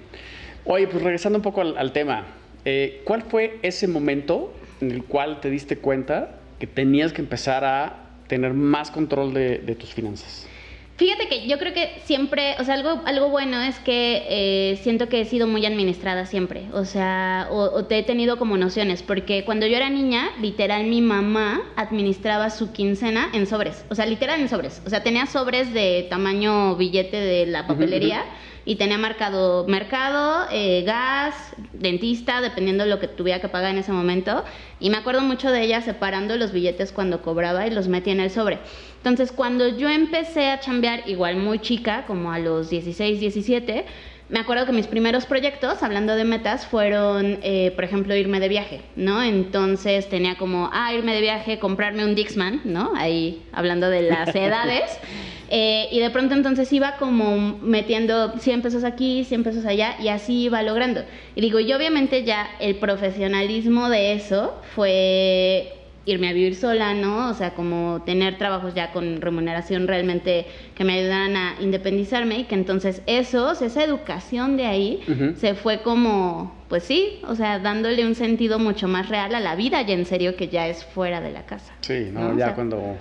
Oye, 0.66 0.88
pues 0.88 1.04
regresando 1.04 1.40
un 1.40 1.44
poco 1.44 1.62
al, 1.62 1.92
tema, 1.92 2.26
eh, 2.66 3.02
¿cuál 3.06 3.24
fue 3.24 3.60
ese 3.62 3.88
momento 3.88 4.54
en 4.82 4.92
el 4.92 5.04
cual 5.04 5.40
te 5.42 5.50
diste 5.50 5.78
cuenta 5.78 6.40
que 6.60 6.68
tenías 6.68 7.14
que 7.14 7.22
empezar 7.22 7.64
a 7.66 8.06
tener 8.28 8.54
más 8.54 8.92
control 8.92 9.34
de 9.34 9.76
tus 9.80 9.94
finanzas? 9.94 10.48
Fíjate 11.00 11.30
que 11.30 11.48
yo 11.48 11.58
creo 11.58 11.74
que 11.74 11.94
siempre, 12.04 12.58
o 12.60 12.66
sea, 12.66 12.74
algo, 12.74 13.02
algo 13.06 13.30
bueno 13.30 13.58
es 13.62 13.80
que 13.80 14.26
eh, 14.28 14.80
siento 14.82 15.08
que 15.08 15.22
he 15.22 15.26
sido 15.26 15.48
muy 15.48 15.66
administrada 15.66 16.26
siempre, 16.26 16.66
o 16.74 16.84
sea, 16.84 17.48
o, 17.52 17.86
te 17.86 18.00
he 18.00 18.04
tenido 18.04 18.38
como 18.38 18.58
nociones, 18.58 19.02
porque 19.02 19.46
cuando 19.46 19.66
yo 19.66 19.78
era 19.78 19.90
niña, 19.90 20.30
literal, 20.42 20.84
mi 20.88 21.00
mamá 21.00 21.62
administraba 21.78 22.50
su 22.50 22.74
quincena 22.74 23.30
en 23.32 23.48
sobres, 23.48 23.86
o 23.90 23.96
sea, 23.96 24.06
literal 24.08 24.42
en 24.42 24.50
sobres, 24.50 24.82
o 24.86 24.90
sea, 24.90 25.02
tenía 25.02 25.26
sobres 25.26 25.74
de 25.74 26.06
tamaño 26.10 26.76
billete 26.76 27.16
de 27.16 27.46
la 27.46 27.66
papelería 27.66 28.26
y 28.66 28.76
tenía 28.76 28.98
marcado 28.98 29.66
mercado, 29.68 30.48
eh, 30.52 30.84
gas, 30.86 31.34
dentista, 31.74 32.42
dependiendo 32.42 32.84
de 32.84 32.90
lo 32.90 33.00
que 33.00 33.08
tuviera 33.08 33.40
que 33.40 33.48
pagar 33.48 33.72
en 33.72 33.80
ese 33.80 33.92
momento. 33.92 34.44
Y 34.80 34.92
me 34.92 34.98
acuerdo 34.98 35.22
mucho 35.22 35.50
de 35.52 35.64
ella 35.64 35.82
separando 35.82 36.38
los 36.38 36.52
billetes 36.52 36.92
cuando 36.92 37.22
cobraba 37.22 37.66
y 37.66 37.72
los 37.72 37.88
metía 37.88 38.14
en 38.14 38.20
el 38.20 38.30
sobre. 38.30 38.60
Entonces, 39.00 39.32
cuando 39.32 39.68
yo 39.68 39.90
empecé 39.90 40.50
a 40.52 40.60
chambear, 40.60 41.08
igual 41.08 41.38
muy 41.38 41.60
chica, 41.60 42.06
como 42.06 42.32
a 42.32 42.40
los 42.40 42.70
16, 42.70 43.20
17, 43.20 43.86
me 44.30 44.40
acuerdo 44.40 44.68
que 44.68 44.74
mis 44.74 44.86
primeros 44.86 45.26
proyectos, 45.26 45.82
hablando 45.82 46.16
de 46.16 46.24
metas, 46.24 46.68
fueron, 46.68 47.40
eh, 47.42 47.72
por 47.74 47.84
ejemplo, 47.84 48.16
irme 48.16 48.40
de 48.40 48.48
viaje, 48.48 48.82
¿no? 48.96 49.24
Entonces 49.24 50.08
tenía 50.08 50.36
como, 50.36 50.70
ah, 50.72 50.94
irme 50.94 51.16
de 51.16 51.22
viaje, 51.22 51.58
comprarme 51.58 52.06
un 52.06 52.14
Dixman, 52.14 52.62
¿no? 52.66 52.92
Ahí 52.96 53.42
hablando 53.52 53.90
de 53.90 54.04
las 54.04 54.30
edades. 54.36 55.00
Eh, 55.50 55.88
y 55.92 56.00
de 56.00 56.12
pronto 56.12 56.36
entonces 56.36 56.72
iba 56.72 56.98
como 56.98 57.58
metiendo 57.58 58.38
100 58.38 58.62
pesos 58.62 58.84
aquí, 58.84 59.24
100 59.24 59.44
pesos 59.44 59.66
allá, 59.66 59.96
y 60.00 60.10
así 60.10 60.44
iba 60.44 60.62
logrando. 60.62 61.02
Y 61.34 61.42
digo, 61.42 61.60
y 61.60 61.74
obviamente 61.74 62.24
ya 62.24 62.48
el 62.60 62.76
profesionalismo 62.76 63.90
de 63.90 64.14
eso 64.14 64.62
fue 64.76 65.79
irme 66.06 66.30
a 66.30 66.34
vivir 66.34 66.56
sola, 66.56 66.94
¿no? 66.94 67.30
O 67.30 67.34
sea, 67.34 67.52
como 67.52 68.02
tener 68.06 68.38
trabajos 68.38 68.74
ya 68.74 68.92
con 68.92 69.22
remuneración 69.22 69.88
realmente 69.88 70.46
que 70.76 70.84
me 70.84 70.94
ayudaran 70.94 71.36
a 71.36 71.56
independizarme 71.60 72.40
y 72.40 72.44
que 72.46 72.56
entonces 72.56 73.02
eso, 73.06 73.52
esa 73.52 73.84
educación 73.84 74.58
de 74.58 74.66
ahí 74.66 75.02
se 75.38 75.56
fue 75.56 75.82
como, 75.82 76.56
pues 76.68 76.84
sí, 76.84 77.20
o 77.28 77.36
sea, 77.36 77.60
dándole 77.60 78.06
un 78.06 78.16
sentido 78.16 78.60
mucho 78.60 78.88
más 78.88 79.10
real 79.10 79.36
a 79.36 79.40
la 79.40 79.56
vida 79.56 79.82
ya 79.82 79.94
en 79.94 80.06
serio 80.06 80.36
que 80.36 80.48
ya 80.48 80.68
es 80.68 80.84
fuera 80.84 81.22
de 81.22 81.32
la 81.32 81.46
casa. 81.46 81.74
Sí, 81.82 82.10
¿no? 82.12 82.38
Ya 82.38 82.56
cuando 82.56 82.98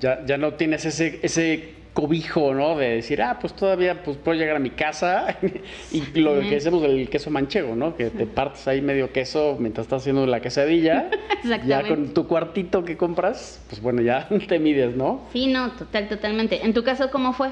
ya, 0.00 0.24
ya 0.26 0.36
no 0.36 0.54
tienes 0.54 0.84
ese, 0.84 1.20
ese 1.22 1.77
cobijo, 1.98 2.54
¿no? 2.54 2.76
De 2.76 2.90
decir, 2.90 3.20
ah, 3.22 3.38
pues 3.40 3.54
todavía 3.54 4.04
pues, 4.04 4.16
puedo 4.18 4.38
llegar 4.38 4.54
a 4.54 4.60
mi 4.60 4.70
casa 4.70 5.36
y 5.90 6.20
lo 6.20 6.38
que 6.38 6.54
hacemos 6.54 6.80
del 6.80 7.08
queso 7.10 7.28
manchego, 7.28 7.74
¿no? 7.74 7.96
Que 7.96 8.10
te 8.10 8.24
partes 8.24 8.68
ahí 8.68 8.80
medio 8.80 9.12
queso 9.12 9.56
mientras 9.58 9.86
estás 9.86 10.02
haciendo 10.02 10.24
la 10.24 10.40
quesadilla. 10.40 11.10
ya 11.66 11.82
con 11.82 12.14
tu 12.14 12.28
cuartito 12.28 12.84
que 12.84 12.96
compras, 12.96 13.60
pues 13.68 13.82
bueno, 13.82 14.00
ya 14.00 14.28
te 14.48 14.60
mides, 14.60 14.94
¿no? 14.94 15.22
Sí, 15.32 15.48
no, 15.48 15.72
total, 15.72 16.08
totalmente. 16.08 16.64
¿En 16.64 16.72
tu 16.72 16.84
caso 16.84 17.10
cómo 17.10 17.32
fue? 17.32 17.48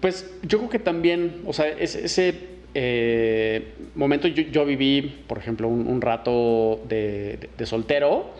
Pues 0.00 0.30
yo 0.42 0.58
creo 0.58 0.68
que 0.68 0.78
también, 0.78 1.40
o 1.46 1.54
sea, 1.54 1.66
ese, 1.66 2.34
eh, 2.74 3.72
momento 3.94 4.28
yo, 4.28 4.66
viví, 4.66 5.22
por 5.26 5.38
ejemplo, 5.38 5.66
un, 5.66 6.02
rato 6.02 6.82
de, 6.86 7.48
soltero 7.64 8.34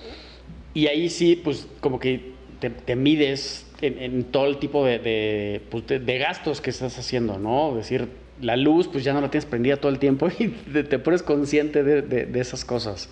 y 0.75 0.89
ahí 0.89 1.09
sí, 1.09 1.41
pues 1.43 1.67
como 1.81 1.99
que 1.99 2.33
te, 2.61 2.69
te 2.69 2.97
mides 2.97 3.66
en, 3.81 4.25
todo 4.25 4.47
el 4.47 4.59
tipo 4.59 4.81
pues, 4.83 5.03
de, 5.03 5.99
de, 5.99 6.19
gastos 6.19 6.61
que 6.61 6.71
estás 6.71 6.99
haciendo, 6.99 7.39
¿no? 7.39 7.71
Es 7.71 7.77
decir, 7.77 8.09
la 8.41 8.57
luz, 8.57 8.89
pues 8.89 9.05
ya 9.05 9.13
no 9.13 9.21
la 9.21 9.31
tienes 9.31 9.47
prendida 9.47 9.77
todo 9.77 9.93
el 9.93 9.99
tiempo 9.99 10.29
y 10.39 10.49
te, 10.49 10.99
pones 10.99 11.23
consciente 11.23 11.83
de, 11.83 12.41
esas 12.41 12.65
cosas. 12.65 13.09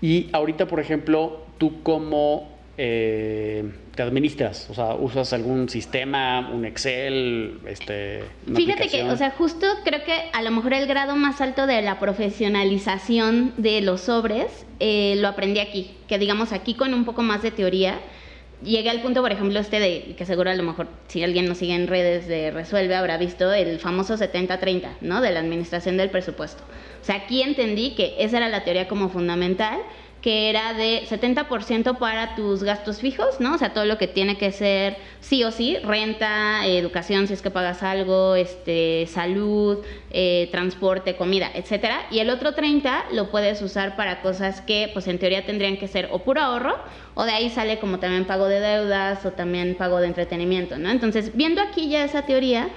Y 0.00 0.28
ahorita, 0.32 0.66
por 0.66 0.80
ejemplo, 0.80 1.44
tú 1.58 1.82
cómo 1.82 2.50
eh, 2.76 3.70
te 3.94 4.02
administras, 4.02 4.68
o 4.70 4.74
sea, 4.74 4.94
usas 4.94 5.32
algún 5.32 5.68
sistema, 5.68 6.50
un 6.52 6.64
Excel, 6.64 7.60
este. 7.66 8.24
Fíjate 8.52 8.88
que, 8.88 9.04
o 9.04 9.16
sea, 9.16 9.30
justo 9.30 9.66
creo 9.84 10.02
que 10.04 10.30
a 10.32 10.42
lo 10.42 10.50
mejor 10.50 10.72
el 10.74 10.86
grado 10.86 11.14
más 11.14 11.40
alto 11.40 11.66
de 11.66 11.82
la 11.82 12.00
profesionalización 12.00 13.52
de 13.58 13.80
los 13.80 14.02
sobres 14.02 14.66
eh, 14.80 15.14
lo 15.18 15.28
aprendí 15.28 15.60
aquí, 15.60 15.92
que 16.08 16.18
digamos 16.18 16.52
aquí 16.52 16.74
con 16.74 16.94
un 16.94 17.04
poco 17.04 17.22
más 17.22 17.42
de 17.42 17.52
teoría 17.52 18.00
llegué 18.64 18.90
al 18.90 19.02
punto, 19.02 19.22
por 19.22 19.32
ejemplo, 19.32 19.58
este 19.58 19.80
de 19.80 20.14
que 20.16 20.26
seguro 20.26 20.50
a 20.50 20.54
lo 20.54 20.62
mejor 20.62 20.88
si 21.08 21.22
alguien 21.22 21.46
nos 21.46 21.58
sigue 21.58 21.74
en 21.74 21.86
redes 21.86 22.26
de 22.26 22.50
Resuelve 22.50 22.94
habrá 22.94 23.16
visto 23.16 23.52
el 23.52 23.78
famoso 23.78 24.14
70-30, 24.16 24.98
¿no? 25.00 25.20
De 25.20 25.30
la 25.30 25.40
administración 25.40 25.96
del 25.96 26.10
presupuesto. 26.10 26.62
O 27.00 27.04
sea, 27.04 27.16
aquí 27.16 27.42
entendí 27.42 27.94
que 27.94 28.14
esa 28.18 28.36
era 28.38 28.48
la 28.48 28.64
teoría 28.64 28.88
como 28.88 29.08
fundamental 29.08 29.80
que 30.22 30.48
era 30.48 30.72
de 30.72 31.02
70% 31.08 31.98
para 31.98 32.36
tus 32.36 32.62
gastos 32.62 33.00
fijos, 33.00 33.40
¿no? 33.40 33.56
O 33.56 33.58
sea, 33.58 33.74
todo 33.74 33.84
lo 33.84 33.98
que 33.98 34.06
tiene 34.06 34.38
que 34.38 34.52
ser 34.52 34.96
sí 35.20 35.42
o 35.42 35.50
sí, 35.50 35.76
renta, 35.78 36.64
educación 36.64 37.26
si 37.26 37.34
es 37.34 37.42
que 37.42 37.50
pagas 37.50 37.82
algo, 37.82 38.36
este, 38.36 39.06
salud, 39.08 39.78
eh, 40.12 40.48
transporte, 40.52 41.16
comida, 41.16 41.50
etcétera. 41.52 42.06
Y 42.12 42.20
el 42.20 42.30
otro 42.30 42.54
30 42.54 43.06
lo 43.12 43.30
puedes 43.30 43.60
usar 43.62 43.96
para 43.96 44.22
cosas 44.22 44.60
que, 44.60 44.90
pues 44.92 45.08
en 45.08 45.18
teoría 45.18 45.44
tendrían 45.44 45.76
que 45.76 45.88
ser 45.88 46.08
o 46.12 46.20
puro 46.20 46.40
ahorro, 46.40 46.78
o 47.14 47.24
de 47.24 47.32
ahí 47.32 47.50
sale 47.50 47.80
como 47.80 47.98
también 47.98 48.24
pago 48.24 48.46
de 48.46 48.60
deudas 48.60 49.26
o 49.26 49.32
también 49.32 49.74
pago 49.74 49.98
de 49.98 50.06
entretenimiento, 50.06 50.78
¿no? 50.78 50.90
Entonces, 50.90 51.34
viendo 51.34 51.60
aquí 51.60 51.88
ya 51.88 52.04
esa 52.04 52.22
teoría, 52.22 52.70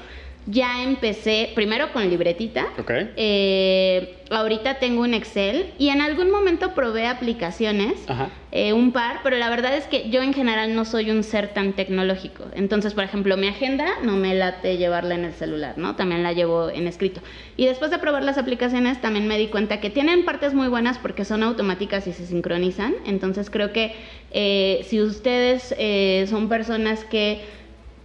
ya 0.47 0.83
empecé 0.83 1.51
primero 1.55 1.91
con 1.91 2.07
libretita. 2.09 2.67
Eh, 3.15 4.17
ahorita 4.29 4.75
tengo 4.75 5.01
un 5.01 5.13
Excel 5.13 5.71
y 5.79 5.89
en 5.89 6.01
algún 6.01 6.29
momento 6.29 6.73
probé 6.75 7.07
aplicaciones, 7.07 8.05
eh, 8.51 8.73
un 8.73 8.91
par, 8.91 9.21
pero 9.23 9.37
la 9.37 9.49
verdad 9.49 9.75
es 9.75 9.85
que 9.85 10.09
yo 10.09 10.21
en 10.21 10.33
general 10.33 10.75
no 10.75 10.85
soy 10.85 11.09
un 11.09 11.23
ser 11.23 11.53
tan 11.53 11.73
tecnológico. 11.73 12.45
Entonces, 12.53 12.93
por 12.93 13.03
ejemplo, 13.03 13.37
mi 13.37 13.47
agenda 13.47 13.85
no 14.03 14.13
me 14.13 14.35
late 14.35 14.77
llevarla 14.77 15.15
en 15.15 15.25
el 15.25 15.33
celular, 15.33 15.77
¿no? 15.77 15.95
También 15.95 16.21
la 16.21 16.33
llevo 16.33 16.69
en 16.69 16.87
escrito. 16.87 17.21
Y 17.57 17.65
después 17.65 17.89
de 17.89 17.97
probar 17.97 18.23
las 18.23 18.37
aplicaciones, 18.37 19.01
también 19.01 19.27
me 19.27 19.37
di 19.37 19.47
cuenta 19.47 19.79
que 19.79 19.89
tienen 19.89 20.25
partes 20.25 20.53
muy 20.53 20.67
buenas 20.67 20.99
porque 20.99 21.25
son 21.25 21.41
automáticas 21.41 22.05
y 22.05 22.13
se 22.13 22.25
sincronizan. 22.25 22.93
Entonces, 23.07 23.49
creo 23.49 23.73
que 23.73 23.93
eh, 24.31 24.85
si 24.87 25.01
ustedes 25.01 25.75
son 26.29 26.49
personas 26.49 27.03
que 27.05 27.41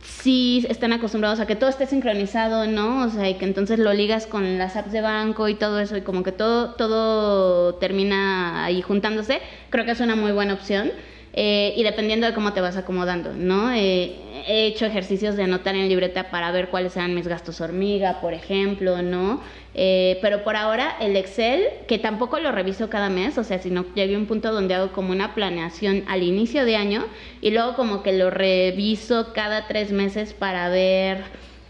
sí 0.02 0.66
están 0.68 0.92
acostumbrados 0.92 1.40
a 1.40 1.46
que 1.46 1.56
todo 1.56 1.70
esté 1.70 1.86
sincronizado, 1.86 2.66
¿no? 2.66 3.04
O 3.04 3.08
sea, 3.10 3.28
y 3.28 3.34
que 3.34 3.44
entonces 3.44 3.78
lo 3.78 3.92
ligas 3.92 4.26
con 4.26 4.58
las 4.58 4.76
apps 4.76 4.92
de 4.92 5.00
banco 5.00 5.48
y 5.48 5.54
todo 5.54 5.80
eso 5.80 5.96
y 5.96 6.02
como 6.02 6.22
que 6.22 6.32
todo, 6.32 6.74
todo 6.74 7.74
termina 7.76 8.64
ahí 8.64 8.82
juntándose, 8.82 9.40
creo 9.70 9.84
que 9.84 9.92
es 9.92 10.00
una 10.00 10.16
muy 10.16 10.32
buena 10.32 10.54
opción. 10.54 10.90
Eh, 11.32 11.74
y 11.76 11.84
dependiendo 11.84 12.26
de 12.26 12.34
cómo 12.34 12.52
te 12.52 12.60
vas 12.60 12.76
acomodando, 12.76 13.32
¿no? 13.34 13.72
Eh, 13.72 14.16
he 14.46 14.66
hecho 14.66 14.86
ejercicios 14.86 15.36
de 15.36 15.44
anotar 15.44 15.74
en 15.74 15.88
libreta 15.88 16.30
para 16.30 16.50
ver 16.52 16.68
cuáles 16.68 16.96
eran 16.96 17.14
mis 17.14 17.26
gastos 17.26 17.60
hormiga, 17.60 18.20
por 18.20 18.34
ejemplo, 18.34 19.02
¿no? 19.02 19.40
Eh, 19.74 20.18
pero 20.20 20.42
por 20.42 20.56
ahora 20.56 20.96
el 21.00 21.16
Excel, 21.16 21.64
que 21.86 21.98
tampoco 21.98 22.40
lo 22.40 22.52
reviso 22.52 22.90
cada 22.90 23.08
mes, 23.08 23.38
o 23.38 23.44
sea, 23.44 23.58
sino 23.60 23.84
llegué 23.94 24.14
a 24.16 24.18
un 24.18 24.26
punto 24.26 24.52
donde 24.52 24.74
hago 24.74 24.92
como 24.92 25.12
una 25.12 25.34
planeación 25.34 26.04
al 26.08 26.22
inicio 26.22 26.64
de 26.64 26.76
año 26.76 27.04
y 27.40 27.50
luego 27.50 27.74
como 27.74 28.02
que 28.02 28.12
lo 28.12 28.30
reviso 28.30 29.32
cada 29.32 29.66
tres 29.68 29.92
meses 29.92 30.32
para 30.34 30.68
ver 30.68 31.22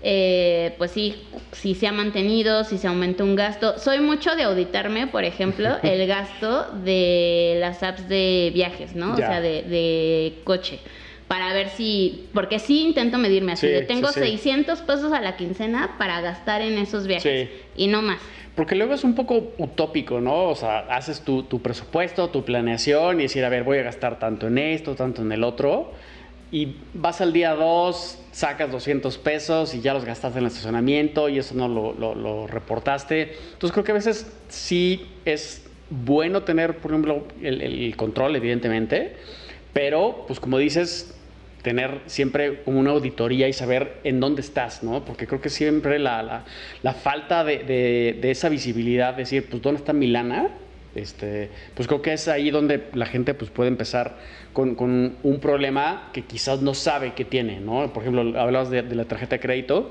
eh, 0.02 0.74
pues 0.78 0.92
sí, 0.92 1.22
si 1.52 1.74
se 1.74 1.86
ha 1.86 1.92
mantenido, 1.92 2.64
si 2.64 2.78
se 2.78 2.86
aumentó 2.86 3.24
un 3.24 3.36
gasto. 3.36 3.78
Soy 3.78 4.00
mucho 4.00 4.34
de 4.34 4.44
auditarme, 4.44 5.06
por 5.06 5.24
ejemplo, 5.24 5.76
el 5.82 6.06
gasto 6.06 6.66
de 6.84 7.56
las 7.60 7.82
apps 7.82 8.08
de 8.08 8.50
viajes, 8.54 8.94
¿no? 8.94 9.12
O 9.12 9.16
sea, 9.16 9.40
de, 9.40 10.40
coche. 10.44 10.80
Para 11.30 11.52
ver 11.54 11.68
si, 11.68 12.28
porque 12.34 12.58
sí 12.58 12.82
intento 12.82 13.16
medirme 13.16 13.52
así, 13.52 13.68
tengo 13.86 14.08
600 14.08 14.80
pesos 14.80 15.12
a 15.12 15.20
la 15.20 15.36
quincena 15.36 15.94
para 15.96 16.20
gastar 16.20 16.60
en 16.60 16.76
esos 16.76 17.06
viajes 17.06 17.48
y 17.76 17.86
no 17.86 18.02
más. 18.02 18.18
Porque 18.56 18.74
luego 18.74 18.94
es 18.94 19.04
un 19.04 19.14
poco 19.14 19.52
utópico, 19.58 20.20
¿no? 20.20 20.48
O 20.48 20.56
sea, 20.56 20.80
haces 20.90 21.20
tu, 21.20 21.44
tu 21.44 21.62
presupuesto, 21.62 22.30
tu 22.30 22.44
planeación 22.44 23.20
y 23.20 23.22
decir, 23.22 23.44
a 23.44 23.48
ver, 23.48 23.62
voy 23.62 23.78
a 23.78 23.82
gastar 23.82 24.18
tanto 24.18 24.48
en 24.48 24.58
esto, 24.58 24.96
tanto 24.96 25.22
en 25.22 25.30
el 25.30 25.44
otro 25.44 25.92
y 26.52 26.76
vas 26.94 27.20
al 27.20 27.32
día 27.32 27.54
2, 27.54 28.18
sacas 28.32 28.72
200 28.72 29.18
pesos 29.18 29.74
y 29.74 29.80
ya 29.80 29.94
los 29.94 30.04
gastaste 30.04 30.38
en 30.38 30.44
el 30.44 30.50
estacionamiento 30.50 31.28
y 31.28 31.38
eso 31.38 31.54
no 31.54 31.68
lo, 31.68 32.46
reportaste. 32.46 33.36
Entonces 33.52 33.72
creo 33.72 33.84
que 33.84 33.92
a 33.92 33.94
veces 33.94 34.32
sí 34.48 35.06
es 35.24 35.64
bueno 35.90 36.42
tener, 36.42 36.78
por 36.78 36.90
ejemplo, 36.90 37.24
el, 37.40 37.94
control, 37.96 38.34
evidentemente, 38.34 39.16
pero 39.72 40.24
pues 40.26 40.40
como 40.40 40.58
dices, 40.58 41.16
tener 41.62 42.00
siempre 42.06 42.62
como 42.62 42.80
una 42.80 42.90
auditoría 42.90 43.48
y 43.48 43.52
saber 43.52 43.98
en 44.04 44.20
dónde 44.20 44.40
estás, 44.40 44.82
¿no? 44.82 45.04
Porque 45.04 45.26
creo 45.26 45.40
que 45.40 45.50
siempre 45.50 45.98
la, 45.98 46.44
falta 47.02 47.44
de, 47.44 47.58
de, 48.20 48.30
esa 48.30 48.48
visibilidad, 48.48 49.14
decir, 49.14 49.46
pues, 49.48 49.62
¿dónde 49.62 49.78
está 49.80 49.92
mi 49.92 50.06
lana? 50.06 50.50
Este, 50.94 51.50
pues 51.74 51.86
creo 51.86 52.02
que 52.02 52.12
es 52.12 52.26
ahí 52.26 52.50
donde 52.50 52.88
la 52.94 53.06
gente 53.06 53.34
pues, 53.34 53.50
puede 53.50 53.68
empezar 53.68 54.16
con, 54.52 54.76
un 55.22 55.40
problema 55.40 56.10
que 56.12 56.22
quizás 56.22 56.62
no 56.62 56.74
sabe 56.74 57.14
que 57.14 57.24
tiene. 57.24 57.60
¿no? 57.60 57.92
Por 57.92 58.02
ejemplo, 58.02 58.40
hablabas 58.40 58.70
de, 58.70 58.82
la 58.82 59.04
tarjeta 59.04 59.36
de 59.36 59.40
crédito, 59.40 59.90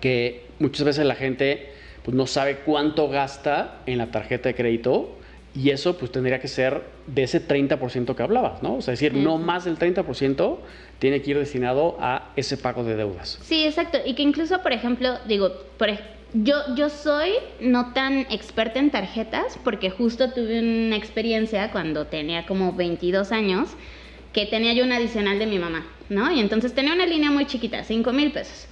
que 0.00 0.44
muchas 0.58 0.84
veces 0.84 1.06
la 1.06 1.14
gente 1.14 1.70
pues, 2.04 2.16
no 2.16 2.26
sabe 2.26 2.56
cuánto 2.56 3.08
gasta 3.08 3.80
en 3.86 3.98
la 3.98 4.10
tarjeta 4.10 4.50
de 4.50 4.54
crédito 4.54 5.14
y 5.54 5.70
eso 5.70 5.96
pues 5.96 6.12
tendría 6.12 6.40
que 6.40 6.48
ser 6.48 6.82
de 7.06 7.22
ese 7.22 7.46
30% 7.46 8.14
que 8.14 8.22
hablabas, 8.22 8.62
¿no? 8.62 8.76
O 8.76 8.82
sea, 8.82 8.94
es 8.94 9.00
decir, 9.00 9.16
no 9.16 9.38
más 9.38 9.64
del 9.64 9.78
30% 9.78 10.58
tiene 10.98 11.22
que 11.22 11.30
ir 11.30 11.38
destinado 11.38 11.96
a 12.00 12.32
ese 12.36 12.56
pago 12.56 12.84
de 12.84 12.96
deudas. 12.96 13.38
Sí, 13.42 13.64
exacto. 13.64 13.98
Y 14.04 14.14
que 14.14 14.22
incluso, 14.22 14.62
por 14.62 14.72
ejemplo, 14.72 15.16
digo, 15.26 15.52
por 15.78 15.88
ejemplo, 15.88 16.18
yo, 16.34 16.56
yo 16.76 16.90
soy 16.90 17.30
no 17.60 17.94
tan 17.94 18.18
experta 18.30 18.78
en 18.78 18.90
tarjetas 18.90 19.58
porque 19.64 19.88
justo 19.88 20.30
tuve 20.32 20.60
una 20.60 20.96
experiencia 20.96 21.70
cuando 21.70 22.06
tenía 22.06 22.44
como 22.44 22.74
22 22.74 23.32
años 23.32 23.70
que 24.34 24.44
tenía 24.44 24.74
yo 24.74 24.84
un 24.84 24.92
adicional 24.92 25.38
de 25.38 25.46
mi 25.46 25.58
mamá, 25.58 25.86
¿no? 26.10 26.30
Y 26.30 26.40
entonces 26.40 26.74
tenía 26.74 26.92
una 26.92 27.06
línea 27.06 27.30
muy 27.30 27.46
chiquita, 27.46 27.82
5 27.82 28.12
mil 28.12 28.30
pesos. 28.30 28.66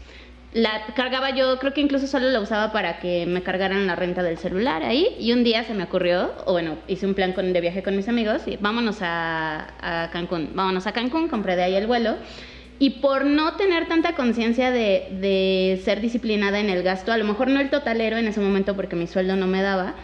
La 0.57 0.87
cargaba 0.95 1.31
yo, 1.31 1.59
creo 1.59 1.75
que 1.75 1.83
incluso 1.83 2.07
solo 2.07 2.31
la 2.31 2.41
usaba 2.41 2.73
para 2.73 2.99
que 2.99 3.27
me 3.27 3.43
cargaran 3.43 3.87
la 3.87 3.95
renta 3.95 4.23
del 4.23 4.39
celular 4.39 4.83
ahí. 4.83 5.15
Y 5.21 5.33
un 5.33 5.45
día 5.45 5.65
se 5.65 5.75
me 5.75 5.85
ocurrió, 5.85 6.33
o 6.47 6.53
bueno, 6.53 6.79
hice 6.89 7.07
un 7.07 7.13
plan 7.13 7.35
con, 7.35 7.53
de 7.53 7.61
viaje 7.61 7.83
con 7.83 7.95
mis 7.95 8.09
amigos 8.09 8.41
y 8.47 8.57
vámonos 8.57 8.99
a, 9.03 10.09
Cancún. 10.13 10.53
Vámonos 10.55 10.87
a 10.87 10.93
Cancún, 10.93 11.29
compré 11.29 11.57
de 11.57 11.65
ahí 11.65 11.75
el 11.75 11.87
vuelo. 11.87 12.17
Y 12.79 13.01
por 13.01 13.27
no 13.27 13.57
tener 13.57 13.87
tanta 13.87 14.15
conciencia 14.15 14.71
de, 14.71 15.09
de 15.21 15.79
ser 15.85 16.01
disciplinada 16.01 16.59
en 16.59 16.71
el 16.71 16.83
gasto, 16.83 17.13
a 17.13 17.19
lo 17.19 17.25
mejor 17.27 17.49
no 17.49 17.61
el 17.61 17.69
totalero 17.69 18.17
en 18.17 18.27
ese 18.27 18.41
momento 18.41 18.75
porque 18.75 18.97
mi 18.97 19.07
sueldo 19.07 19.37
no 19.37 19.47
me 19.47 19.61
daba, 19.61 19.95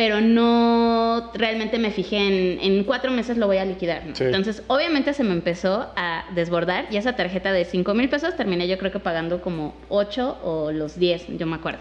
pero 0.00 0.22
no 0.22 1.30
realmente 1.34 1.78
me 1.78 1.90
fijé 1.90 2.16
en, 2.16 2.58
en 2.62 2.84
cuatro 2.84 3.10
meses 3.10 3.36
lo 3.36 3.46
voy 3.46 3.58
a 3.58 3.66
liquidar. 3.66 4.06
¿no? 4.06 4.16
Sí. 4.16 4.24
Entonces, 4.24 4.62
obviamente 4.66 5.12
se 5.12 5.24
me 5.24 5.34
empezó 5.34 5.88
a 5.94 6.24
desbordar 6.34 6.86
y 6.90 6.96
esa 6.96 7.16
tarjeta 7.16 7.52
de 7.52 7.66
5 7.66 7.92
mil 7.92 8.08
pesos 8.08 8.34
terminé 8.34 8.66
yo 8.66 8.78
creo 8.78 8.90
que 8.90 8.98
pagando 8.98 9.42
como 9.42 9.74
8 9.90 10.38
o 10.42 10.72
los 10.72 10.98
10, 10.98 11.36
yo 11.36 11.46
me 11.46 11.56
acuerdo. 11.56 11.80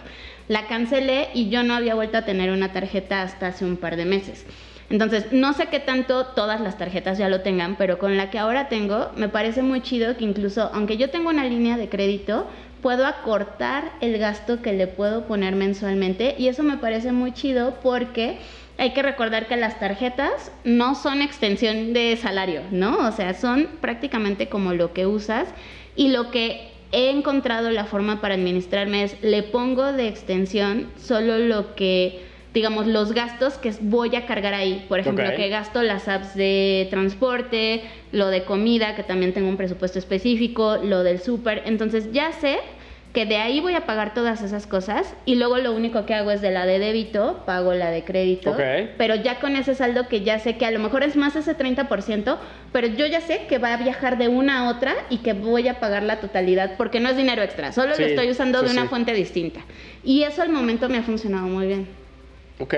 La 0.49 0.67
cancelé 0.67 1.29
y 1.33 1.47
yo 1.47 1.63
no 1.63 1.73
había 1.73 1.95
vuelto 1.95 2.17
a 2.17 2.25
tener 2.25 2.51
una 2.51 2.73
tarjeta 2.73 3.21
hasta 3.21 3.47
hace 3.47 3.63
un 3.63 3.77
par 3.77 3.95
de 3.95 4.03
meses. 4.03 4.45
Entonces, 4.89 5.31
no 5.31 5.53
sé 5.53 5.67
qué 5.67 5.79
tanto 5.79 6.25
todas 6.25 6.59
las 6.59 6.77
tarjetas 6.77 7.17
ya 7.17 7.29
lo 7.29 7.39
tengan, 7.39 7.77
pero 7.77 7.99
con 7.99 8.17
la 8.17 8.29
que 8.29 8.39
ahora 8.39 8.67
tengo, 8.67 9.11
me 9.15 9.29
parece 9.29 9.61
muy 9.61 9.79
chido 9.81 10.17
que 10.17 10.25
incluso, 10.25 10.69
aunque 10.73 10.97
yo 10.97 11.09
tengo 11.09 11.29
una 11.29 11.45
línea 11.45 11.77
de 11.77 11.88
crédito, 11.88 12.47
puedo 12.81 13.05
acortar 13.05 13.91
el 14.01 14.17
gasto 14.17 14.62
que 14.62 14.74
le 14.74 14.88
puedo 14.88 15.25
poner 15.25 15.55
mensualmente 15.55 16.36
y 16.38 16.48
eso 16.48 16.63
me 16.63 16.77
parece 16.77 17.12
muy 17.12 17.33
chido 17.33 17.75
porque 17.81 18.38
hay 18.77 18.93
que 18.93 19.03
recordar 19.03 19.48
que 19.48 19.57
las 19.57 19.79
tarjetas 19.79 20.51
no 20.63 20.95
son 20.95 21.21
extensión 21.21 21.93
de 21.93 22.15
salario, 22.15 22.62
¿no? 22.71 23.07
O 23.07 23.12
sea, 23.12 23.33
son 23.33 23.67
prácticamente 23.81 24.48
como 24.48 24.74
lo 24.74 24.93
que 24.93 25.05
usas 25.05 25.50
y 25.95 26.07
lo 26.09 26.31
que 26.31 26.69
he 26.91 27.09
encontrado 27.09 27.69
la 27.71 27.86
forma 27.86 28.21
para 28.21 28.36
administrarme 28.36 29.03
es 29.03 29.21
le 29.21 29.43
pongo 29.43 29.91
de 29.91 30.07
extensión 30.07 30.89
solo 30.98 31.38
lo 31.38 31.75
que 31.75 32.28
digamos 32.53 32.88
los 32.88 33.13
gastos 33.13 33.56
que 33.56 33.72
voy 33.82 34.15
a 34.15 34.25
cargar 34.25 34.53
ahí, 34.53 34.86
por 34.89 35.00
ejemplo, 35.00 35.25
que 35.36 35.50
gasto 35.50 35.84
las 35.84 36.08
apps 36.08 36.36
de 36.36 36.88
transporte, 36.89 37.84
lo 38.12 38.27
de 38.27 38.44
comida, 38.44 38.96
que 38.96 39.03
también 39.03 39.34
tengo 39.34 39.50
un 39.50 39.58
presupuesto 39.58 40.00
específico, 40.00 40.77
lo 40.84 41.03
del 41.03 41.20
súper, 41.20 41.63
entonces 41.65 42.12
ya 42.12 42.32
sé 42.32 42.60
que 43.13 43.25
de 43.25 43.38
ahí 43.38 43.60
voy 43.60 43.74
a 43.74 43.88
pagar 43.88 44.13
todas 44.13 44.44
esas 44.44 44.68
cosas 44.68 45.15
y 45.25 45.34
luego 45.36 45.58
lo 45.58 45.74
único 45.74 46.06
que 46.06 46.13
hago 46.13 46.29
es 46.29 46.41
de 46.41 46.51
la 46.51 46.68
de 46.68 46.77
débito, 46.77 47.41
pago 47.46 47.74
la 47.74 47.89
de 47.89 48.03
crédito, 48.03 48.56
pero 49.00 49.15
ya 49.15 49.39
con 49.39 49.56
ese 49.56 49.74
saldo 49.74 50.08
que 50.08 50.22
ya 50.22 50.38
sé 50.38 50.58
que 50.58 50.65
a 50.68 50.72
lo 50.72 50.77
mejor 50.79 51.01
es 51.01 51.15
más 51.15 51.36
ese 51.36 51.58
30%, 51.58 52.38
pero 52.72 52.88
yo 52.88 53.08
ya 53.08 53.20
sé 53.22 53.48
que 53.50 53.58
va 53.58 53.74
a 53.74 53.77
viajar 53.77 54.20
de 54.20 54.27
una 54.27 54.60
a 54.60 54.70
otra 54.70 54.94
y 55.10 55.18
que 55.18 55.34
voy 55.34 55.68
a 55.68 55.79
pagar 55.79 56.03
la 56.03 56.20
totalidad 56.20 56.77
porque 56.77 57.00
no 57.00 57.10
es 57.10 57.18
dinero 57.18 57.41
extra, 57.41 57.72
solo 57.72 57.96
Sí, 57.96 58.01
lo 58.03 58.08
estoy 58.10 58.29
usando 58.29 58.60
sí, 58.60 58.65
de 58.65 58.72
una 58.74 58.84
sí. 58.84 58.88
fuente 58.89 59.13
distinta. 59.13 59.62
Y 60.03 60.22
eso 60.22 60.44
al 60.44 60.50
momento 60.50 60.88
me 60.88 61.00
ha 61.00 61.03
funcionado 61.03 61.48
muy 61.48 61.65
bien. 61.65 61.99
Ok. 62.60 62.74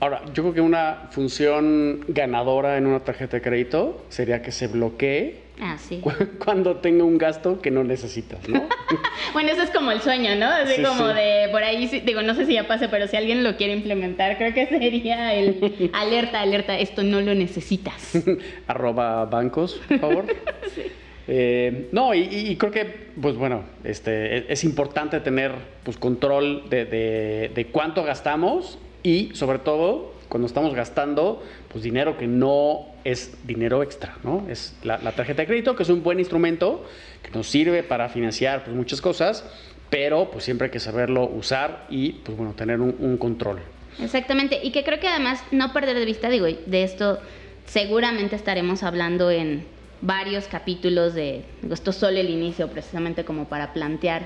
Ahora, 0.00 0.22
yo 0.32 0.42
creo 0.44 0.54
que 0.54 0.60
una 0.62 1.08
función 1.10 2.04
ganadora 2.08 2.78
en 2.78 2.86
una 2.86 3.00
tarjeta 3.00 3.36
de 3.36 3.42
crédito 3.42 4.06
sería 4.08 4.40
que 4.40 4.50
se 4.50 4.66
bloquee 4.66 5.50
Ah, 5.62 5.76
sí. 5.76 5.98
cu- 6.00 6.10
cuando 6.42 6.76
tenga 6.76 7.04
un 7.04 7.18
gasto 7.18 7.60
que 7.60 7.70
no 7.70 7.84
necesitas, 7.84 8.48
¿no? 8.48 8.62
Bueno, 9.34 9.50
eso 9.50 9.62
es 9.62 9.70
como 9.70 9.92
el 9.92 10.00
sueño, 10.00 10.34
¿no? 10.36 10.46
Así 10.46 10.76
Sí, 10.76 10.82
como 10.82 11.08
sí. 11.10 11.14
de, 11.14 11.48
por 11.52 11.62
ahí, 11.62 11.86
sí- 11.86 12.00
digo, 12.00 12.22
no 12.22 12.34
sé 12.34 12.46
si 12.46 12.54
ya 12.54 12.66
pase, 12.66 12.88
pero 12.88 13.06
si 13.08 13.16
alguien 13.16 13.44
lo 13.44 13.56
quiere 13.58 13.74
implementar, 13.74 14.38
creo 14.38 14.54
que 14.54 14.66
sería 14.68 15.34
el 15.34 15.90
alerta, 15.92 16.40
alerta, 16.40 16.78
esto 16.78 17.02
no 17.02 17.20
lo 17.20 17.34
necesitas. 17.34 18.12
Arroba 18.66 19.26
bancos, 19.26 19.74
por 19.86 19.98
favor. 19.98 20.24
Eh, 21.32 21.88
no, 21.92 22.12
y, 22.12 22.56
creo 22.56 22.72
que, 22.72 22.84
pues 23.20 23.36
bueno, 23.36 23.62
este, 23.84 24.38
es, 24.38 24.44
es 24.48 24.64
importante 24.64 25.20
tener 25.20 25.52
pues, 25.84 25.96
control 25.96 26.68
de, 26.68 26.84
de- 26.86 27.52
de 27.54 27.66
cuánto 27.66 28.02
gastamos 28.02 28.80
y 29.04 29.30
sobre 29.34 29.60
todo 29.60 30.12
cuando 30.28 30.46
estamos 30.46 30.74
gastando 30.74 31.42
pues 31.68 31.84
dinero 31.84 32.18
que 32.18 32.26
no 32.26 32.86
es 33.04 33.36
dinero 33.46 33.82
extra, 33.84 34.16
¿no? 34.24 34.46
Es 34.48 34.76
la, 34.82 34.98
tarjeta 34.98 35.42
de 35.42 35.46
crédito, 35.46 35.76
que 35.76 35.84
es 35.84 35.88
un 35.88 36.02
buen 36.02 36.18
instrumento 36.18 36.84
que 37.22 37.30
nos 37.30 37.46
sirve 37.48 37.84
para 37.84 38.08
financiar 38.08 38.64
pues, 38.64 38.74
muchas 38.74 39.00
cosas, 39.00 39.44
pero 39.88 40.32
pues 40.32 40.44
siempre 40.44 40.66
hay 40.66 40.70
que 40.72 40.80
saberlo 40.80 41.26
usar 41.26 41.86
y 41.90 42.12
pues 42.12 42.36
bueno, 42.36 42.54
tener 42.54 42.80
un, 42.80 43.16
control. 43.18 43.60
Exactamente, 44.02 44.58
y 44.62 44.72
que 44.72 44.82
creo 44.82 44.98
que 44.98 45.06
además 45.06 45.44
no 45.52 45.72
perder 45.72 45.96
de 45.96 46.04
vista, 46.06 46.28
digo, 46.28 46.46
de 46.46 46.82
esto 46.82 47.20
seguramente 47.66 48.34
estaremos 48.34 48.82
hablando 48.82 49.30
en 49.30 49.64
varios 50.00 50.46
capítulos 50.46 51.14
de, 51.14 51.44
esto 51.70 51.90
es 51.90 51.96
solo 51.96 52.18
el 52.18 52.30
inicio 52.30 52.68
precisamente 52.68 53.24
como 53.24 53.46
para 53.46 53.72
plantear 53.72 54.22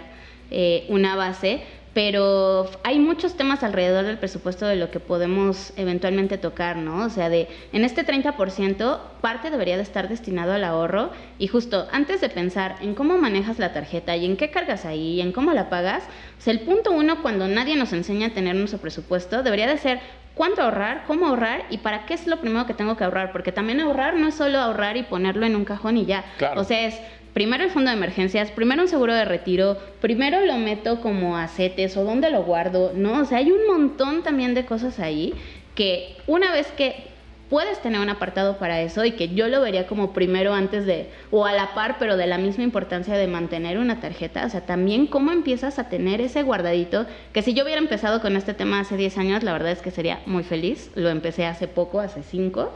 eh, 0.50 0.86
una 0.88 1.16
base, 1.16 1.62
pero 1.94 2.68
hay 2.82 2.98
muchos 2.98 3.36
temas 3.36 3.62
alrededor 3.62 4.04
del 4.04 4.18
presupuesto 4.18 4.66
de 4.66 4.74
lo 4.74 4.90
que 4.90 4.98
podemos 4.98 5.72
eventualmente 5.76 6.38
tocar, 6.38 6.76
¿no? 6.76 7.04
O 7.04 7.08
sea, 7.08 7.28
de 7.28 7.48
en 7.72 7.84
este 7.84 8.04
30% 8.04 8.98
parte 9.20 9.50
debería 9.50 9.76
de 9.76 9.84
estar 9.84 10.08
destinado 10.08 10.52
al 10.52 10.64
ahorro 10.64 11.10
y 11.38 11.46
justo 11.46 11.86
antes 11.92 12.20
de 12.20 12.28
pensar 12.28 12.76
en 12.80 12.94
cómo 12.94 13.16
manejas 13.16 13.60
la 13.60 13.72
tarjeta 13.72 14.16
y 14.16 14.26
en 14.26 14.36
qué 14.36 14.50
cargas 14.50 14.84
ahí 14.84 15.14
y 15.14 15.20
en 15.20 15.30
cómo 15.30 15.52
la 15.52 15.70
pagas, 15.70 16.02
o 16.38 16.42
sea, 16.42 16.52
el 16.52 16.60
punto 16.60 16.90
uno 16.90 17.22
cuando 17.22 17.46
nadie 17.46 17.76
nos 17.76 17.92
enseña 17.92 18.28
a 18.28 18.34
tener 18.34 18.56
nuestro 18.56 18.80
presupuesto 18.80 19.44
debería 19.44 19.68
de 19.68 19.78
ser 19.78 20.00
cuánto 20.34 20.62
ahorrar, 20.62 21.04
cómo 21.06 21.26
ahorrar 21.26 21.64
y 21.70 21.78
para 21.78 22.06
qué 22.06 22.14
es 22.14 22.26
lo 22.26 22.40
primero 22.40 22.66
que 22.66 22.74
tengo 22.74 22.96
que 22.96 23.04
ahorrar, 23.04 23.32
porque 23.32 23.52
también 23.52 23.80
ahorrar 23.80 24.14
no 24.14 24.28
es 24.28 24.34
solo 24.34 24.58
ahorrar 24.58 24.96
y 24.96 25.02
ponerlo 25.02 25.46
en 25.46 25.56
un 25.56 25.64
cajón 25.64 25.96
y 25.96 26.06
ya. 26.06 26.24
Claro. 26.38 26.60
O 26.60 26.64
sea, 26.64 26.86
es 26.86 27.00
primero 27.32 27.64
el 27.64 27.70
fondo 27.70 27.90
de 27.90 27.96
emergencias, 27.96 28.50
primero 28.50 28.82
un 28.82 28.88
seguro 28.88 29.14
de 29.14 29.24
retiro, 29.24 29.76
primero 30.00 30.40
lo 30.40 30.56
meto 30.58 31.00
como 31.00 31.36
a 31.36 31.48
CETES 31.48 31.96
o 31.96 32.04
dónde 32.04 32.30
lo 32.30 32.44
guardo, 32.44 32.92
¿no? 32.94 33.20
O 33.20 33.24
sea, 33.24 33.38
hay 33.38 33.50
un 33.50 33.66
montón 33.66 34.22
también 34.22 34.54
de 34.54 34.64
cosas 34.64 35.00
ahí 35.00 35.34
que 35.74 36.16
una 36.26 36.52
vez 36.52 36.70
que 36.72 37.13
puedes 37.50 37.80
tener 37.80 38.00
un 38.00 38.08
apartado 38.08 38.58
para 38.58 38.80
eso 38.80 39.04
y 39.04 39.12
que 39.12 39.28
yo 39.28 39.48
lo 39.48 39.60
vería 39.60 39.86
como 39.86 40.12
primero 40.12 40.54
antes 40.54 40.86
de, 40.86 41.08
o 41.30 41.46
a 41.46 41.52
la 41.52 41.74
par, 41.74 41.96
pero 41.98 42.16
de 42.16 42.26
la 42.26 42.38
misma 42.38 42.64
importancia 42.64 43.16
de 43.16 43.26
mantener 43.26 43.78
una 43.78 44.00
tarjeta, 44.00 44.46
o 44.46 44.50
sea, 44.50 44.62
también 44.62 45.06
cómo 45.06 45.32
empiezas 45.32 45.78
a 45.78 45.88
tener 45.88 46.20
ese 46.20 46.42
guardadito, 46.42 47.06
que 47.32 47.42
si 47.42 47.54
yo 47.54 47.64
hubiera 47.64 47.80
empezado 47.80 48.20
con 48.20 48.36
este 48.36 48.54
tema 48.54 48.80
hace 48.80 48.96
10 48.96 49.18
años, 49.18 49.42
la 49.42 49.52
verdad 49.52 49.72
es 49.72 49.82
que 49.82 49.90
sería 49.90 50.20
muy 50.26 50.42
feliz, 50.42 50.90
lo 50.94 51.10
empecé 51.10 51.46
hace 51.46 51.68
poco, 51.68 52.00
hace 52.00 52.22
5, 52.22 52.72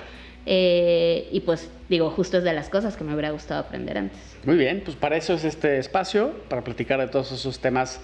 eh, 0.46 1.28
y 1.30 1.40
pues 1.40 1.70
digo, 1.88 2.10
justo 2.10 2.38
es 2.38 2.44
de 2.44 2.52
las 2.52 2.68
cosas 2.68 2.96
que 2.96 3.04
me 3.04 3.12
hubiera 3.12 3.30
gustado 3.30 3.60
aprender 3.60 3.98
antes. 3.98 4.18
Muy 4.44 4.56
bien, 4.56 4.82
pues 4.84 4.96
para 4.96 5.16
eso 5.16 5.34
es 5.34 5.44
este 5.44 5.78
espacio, 5.78 6.32
para 6.48 6.64
platicar 6.64 7.00
de 7.00 7.08
todos 7.08 7.32
esos 7.32 7.58
temas 7.58 8.00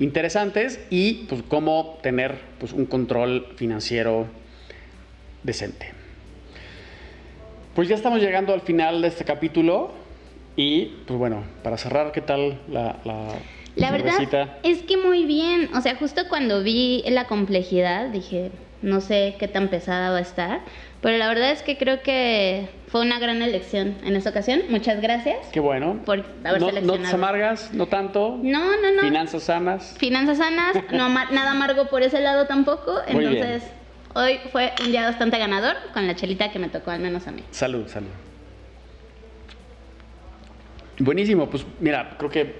interesantes 0.00 0.80
y 0.90 1.26
pues 1.28 1.42
cómo 1.46 1.98
tener 2.02 2.36
pues, 2.58 2.72
un 2.72 2.86
control 2.86 3.46
financiero 3.56 4.26
decente. 5.44 5.93
Pues 7.74 7.88
ya 7.88 7.96
estamos 7.96 8.20
llegando 8.20 8.54
al 8.54 8.60
final 8.60 9.02
de 9.02 9.08
este 9.08 9.24
capítulo 9.24 9.90
y 10.54 10.86
pues 11.06 11.18
bueno, 11.18 11.42
para 11.64 11.76
cerrar, 11.76 12.12
¿qué 12.12 12.20
tal 12.20 12.60
la, 12.68 12.96
la, 13.04 13.28
La 13.74 13.90
verdad 13.90 14.14
es 14.62 14.82
que 14.82 14.96
muy 14.96 15.24
bien, 15.24 15.70
o 15.74 15.80
sea, 15.80 15.96
justo 15.96 16.22
cuando 16.28 16.62
vi 16.62 17.02
la 17.08 17.26
complejidad 17.26 18.10
dije, 18.10 18.52
no 18.80 19.00
sé 19.00 19.34
qué 19.40 19.48
tan 19.48 19.68
pesada 19.68 20.10
va 20.10 20.18
a 20.18 20.20
estar, 20.20 20.60
pero 21.00 21.18
la 21.18 21.26
verdad 21.26 21.50
es 21.50 21.62
que 21.62 21.76
creo 21.76 22.00
que 22.02 22.68
fue 22.86 23.00
una 23.00 23.18
gran 23.18 23.42
elección 23.42 23.96
en 24.04 24.14
esta 24.14 24.30
ocasión. 24.30 24.62
Muchas 24.68 25.02
gracias. 25.02 25.38
Qué 25.52 25.58
bueno. 25.58 26.00
Por 26.06 26.24
haber 26.44 26.60
no, 26.60 26.66
no 26.68 26.72
seleccionado. 26.72 27.08
te 27.08 27.14
amargas, 27.16 27.74
no 27.74 27.86
tanto. 27.86 28.38
No, 28.40 28.80
no, 28.80 28.92
no. 28.94 29.02
Finanzas 29.02 29.42
sanas. 29.42 29.96
Finanzas 29.98 30.38
sanas, 30.38 30.76
no 30.92 31.08
nada 31.08 31.50
amargo 31.50 31.88
por 31.88 32.02
ese 32.04 32.20
lado 32.20 32.46
tampoco, 32.46 32.94
Muy 33.10 33.26
bien. 33.26 33.60
Hoy 34.14 34.40
fue 34.50 34.72
un 34.84 34.90
día 34.90 35.04
bastante 35.04 35.38
ganador 35.38 35.76
con 35.92 36.06
la 36.06 36.14
chelita 36.14 36.50
que 36.50 36.58
me 36.58 36.68
tocó 36.68 36.90
al 36.90 37.00
menos 37.00 37.26
a 37.26 37.32
mí. 37.32 37.42
Salud, 37.50 37.86
salud. 37.88 38.08
Buenísimo, 40.98 41.50
pues 41.50 41.66
mira, 41.80 42.14
creo 42.18 42.30
que 42.30 42.54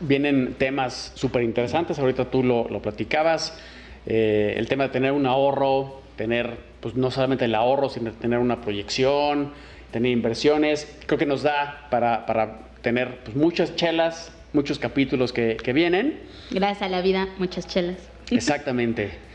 vienen 0.00 0.54
temas 0.54 1.12
súper 1.14 1.42
interesantes. 1.42 1.98
Ahorita 1.98 2.30
tú 2.30 2.42
lo, 2.42 2.68
lo 2.68 2.80
platicabas. 2.80 3.58
Eh, 4.06 4.54
el 4.56 4.68
tema 4.68 4.84
de 4.84 4.90
tener 4.90 5.12
un 5.12 5.26
ahorro, 5.26 6.00
tener, 6.16 6.56
pues 6.80 6.94
no 6.94 7.10
solamente 7.10 7.44
el 7.46 7.54
ahorro, 7.54 7.88
sino 7.88 8.12
tener 8.12 8.38
una 8.38 8.60
proyección, 8.60 9.52
tener 9.90 10.12
inversiones. 10.12 10.96
Creo 11.06 11.18
que 11.18 11.26
nos 11.26 11.42
da 11.42 11.88
para, 11.90 12.26
para 12.26 12.58
tener 12.80 13.18
pues, 13.24 13.36
muchas 13.36 13.74
chelas, 13.74 14.32
muchos 14.52 14.78
capítulos 14.78 15.32
que, 15.32 15.56
que 15.56 15.72
vienen. 15.72 16.20
Gracias 16.50 16.82
a 16.82 16.88
la 16.88 17.02
vida, 17.02 17.28
muchas 17.38 17.66
chelas. 17.66 17.96
Exactamente. 18.30 19.29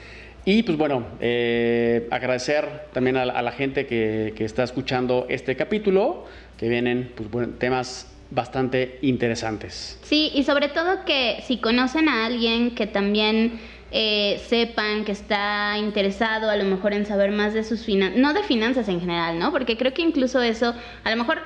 Y 0.47 0.61
pues 0.61 0.77
bueno, 0.77 1.07
eh, 1.21 2.07
agradecer 2.11 2.87
también 2.93 3.17
a, 3.17 3.25
la- 3.25 3.51
gente 3.51 3.87
que, 3.87 4.33
que 4.37 4.45
está 4.45 4.63
escuchando 4.63 5.25
este 5.27 5.55
capítulo, 5.55 6.25
que 6.57 6.69
vienen 6.69 7.11
pues, 7.15 7.31
bueno, 7.31 7.53
temas 7.57 8.11
bastante 8.29 8.99
interesantes. 9.01 9.99
Sí, 10.03 10.31
y 10.35 10.43
sobre 10.43 10.67
todo 10.69 11.03
que 11.05 11.39
si 11.47 11.57
conocen 11.57 12.09
a 12.09 12.25
alguien 12.27 12.75
que 12.75 12.85
también 12.85 13.59
eh, 13.91 14.39
sepan 14.47 15.03
que 15.05 15.13
está 15.13 15.77
interesado 15.79 16.49
a 16.49 16.55
lo 16.57 16.65
mejor 16.65 16.93
en 16.93 17.05
saber 17.05 17.31
más 17.31 17.53
de 17.53 17.63
sus 17.63 17.83
finanzas, 17.83 18.17
no 18.19 18.33
de 18.33 18.43
finanzas 18.43 18.87
en 18.89 18.99
general, 18.99 19.39
¿no? 19.39 19.51
Porque 19.51 19.77
creo 19.77 19.93
que 19.93 20.01
incluso 20.03 20.41
eso, 20.41 20.75
a 21.03 21.09
lo 21.09 21.15
mejor 21.17 21.39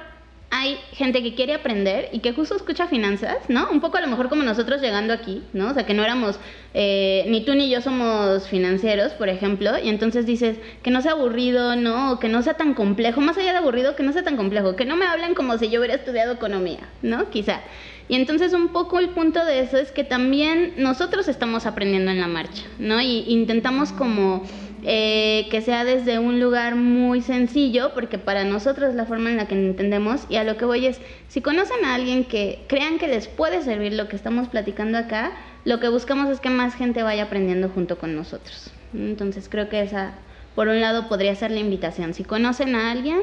hay 0.51 0.77
gente 0.93 1.21
que 1.21 1.35
quiere 1.35 1.53
aprender 1.53 2.09
y 2.11 2.19
que 2.19 2.33
justo 2.33 2.55
escucha 2.55 2.87
finanzas, 2.87 3.37
¿no? 3.49 3.69
Un 3.69 3.81
poco 3.81 3.97
a 3.97 4.01
lo 4.01 4.07
mejor 4.07 4.29
como 4.29 4.43
nosotros 4.43 4.81
llegando 4.81 5.13
aquí, 5.13 5.43
¿no? 5.53 5.69
O 5.69 5.73
sea, 5.73 5.85
que 5.85 5.93
no 5.93 6.03
éramos, 6.03 6.39
eh, 6.73 7.25
ni 7.27 7.45
tú 7.45 7.53
ni 7.53 7.69
yo 7.69 7.81
somos 7.81 8.47
financieros, 8.47 9.11
por 9.13 9.29
ejemplo, 9.29 9.77
y 9.77 9.89
entonces 9.89 10.25
dices 10.25 10.57
que 10.81 10.89
no 10.89 11.01
sea 11.01 11.11
aburrido, 11.11 11.75
¿no? 11.75 12.13
O 12.13 12.19
que 12.19 12.29
no 12.29 12.41
sea 12.41 12.55
tan 12.55 12.73
complejo, 12.73 13.21
más 13.21 13.37
allá 13.37 13.51
de 13.51 13.59
aburrido, 13.59 13.95
que 13.95 14.03
no 14.03 14.11
sea 14.11 14.23
tan 14.23 14.37
complejo, 14.37 14.75
que 14.75 14.85
no 14.85 14.95
me 14.95 15.05
hablen 15.05 15.35
como 15.35 15.57
si 15.57 15.69
yo 15.69 15.79
hubiera 15.79 15.95
estudiado 15.95 16.33
economía, 16.33 16.89
¿no? 17.03 17.29
Quizá. 17.29 17.61
Y 18.07 18.15
entonces 18.15 18.53
un 18.53 18.69
poco 18.69 18.97
el 18.97 19.09
punto 19.09 19.45
de 19.45 19.59
eso 19.59 19.77
es 19.77 19.91
que 19.91 20.03
también 20.03 20.73
nosotros 20.77 21.27
estamos 21.27 21.67
aprendiendo 21.67 22.09
en 22.09 22.19
la 22.19 22.27
marcha, 22.27 22.63
¿no? 22.79 22.99
Y 22.99 23.25
intentamos 23.27 23.91
como 23.91 24.43
eh, 24.83 25.47
que 25.51 25.61
sea 25.61 25.83
desde 25.83 26.19
un 26.19 26.39
lugar 26.39 26.75
muy 26.75 27.21
sencillo, 27.21 27.91
porque 27.93 28.17
para 28.17 28.43
nosotros 28.43 28.89
es 28.89 28.95
la 28.95 29.05
forma 29.05 29.29
en 29.29 29.37
la 29.37 29.47
que 29.47 29.55
entendemos, 29.55 30.25
y 30.29 30.37
a 30.37 30.43
lo 30.43 30.57
que 30.57 30.65
voy 30.65 30.85
es, 30.85 30.99
si 31.27 31.41
conocen 31.41 31.85
a 31.85 31.95
alguien 31.95 32.25
que 32.25 32.63
crean 32.67 32.97
que 32.97 33.07
les 33.07 33.27
puede 33.27 33.61
servir 33.61 33.93
lo 33.93 34.07
que 34.07 34.15
estamos 34.15 34.47
platicando 34.47 34.97
acá, 34.97 35.31
lo 35.65 35.79
que 35.79 35.89
buscamos 35.89 36.29
es 36.29 36.39
que 36.39 36.49
más 36.49 36.75
gente 36.75 37.03
vaya 37.03 37.23
aprendiendo 37.23 37.69
junto 37.69 37.97
con 37.97 38.15
nosotros. 38.15 38.71
Entonces 38.93 39.49
creo 39.49 39.69
que 39.69 39.81
esa, 39.81 40.13
por 40.55 40.67
un 40.67 40.81
lado, 40.81 41.07
podría 41.07 41.35
ser 41.35 41.51
la 41.51 41.59
invitación. 41.59 42.13
Si 42.13 42.23
conocen 42.23 42.75
a 42.75 42.91
alguien, 42.91 43.19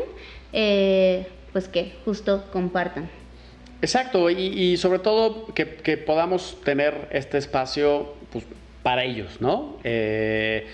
eh, 0.53 1.27
pues 1.53 1.69
que 1.69 1.95
justo 2.05 2.45
compartan. 2.53 3.09
Exacto, 3.83 4.31
y, 4.31 4.77
sobre 4.79 4.99
todo 4.99 5.47
que, 5.55 5.97
podamos 5.97 6.59
tener 6.64 7.09
este 7.11 7.38
espacio 7.38 8.14
pues, 8.33 8.45
para 8.83 9.05
ellos, 9.05 9.40
¿no? 9.40 9.77
Eh, 9.85 10.66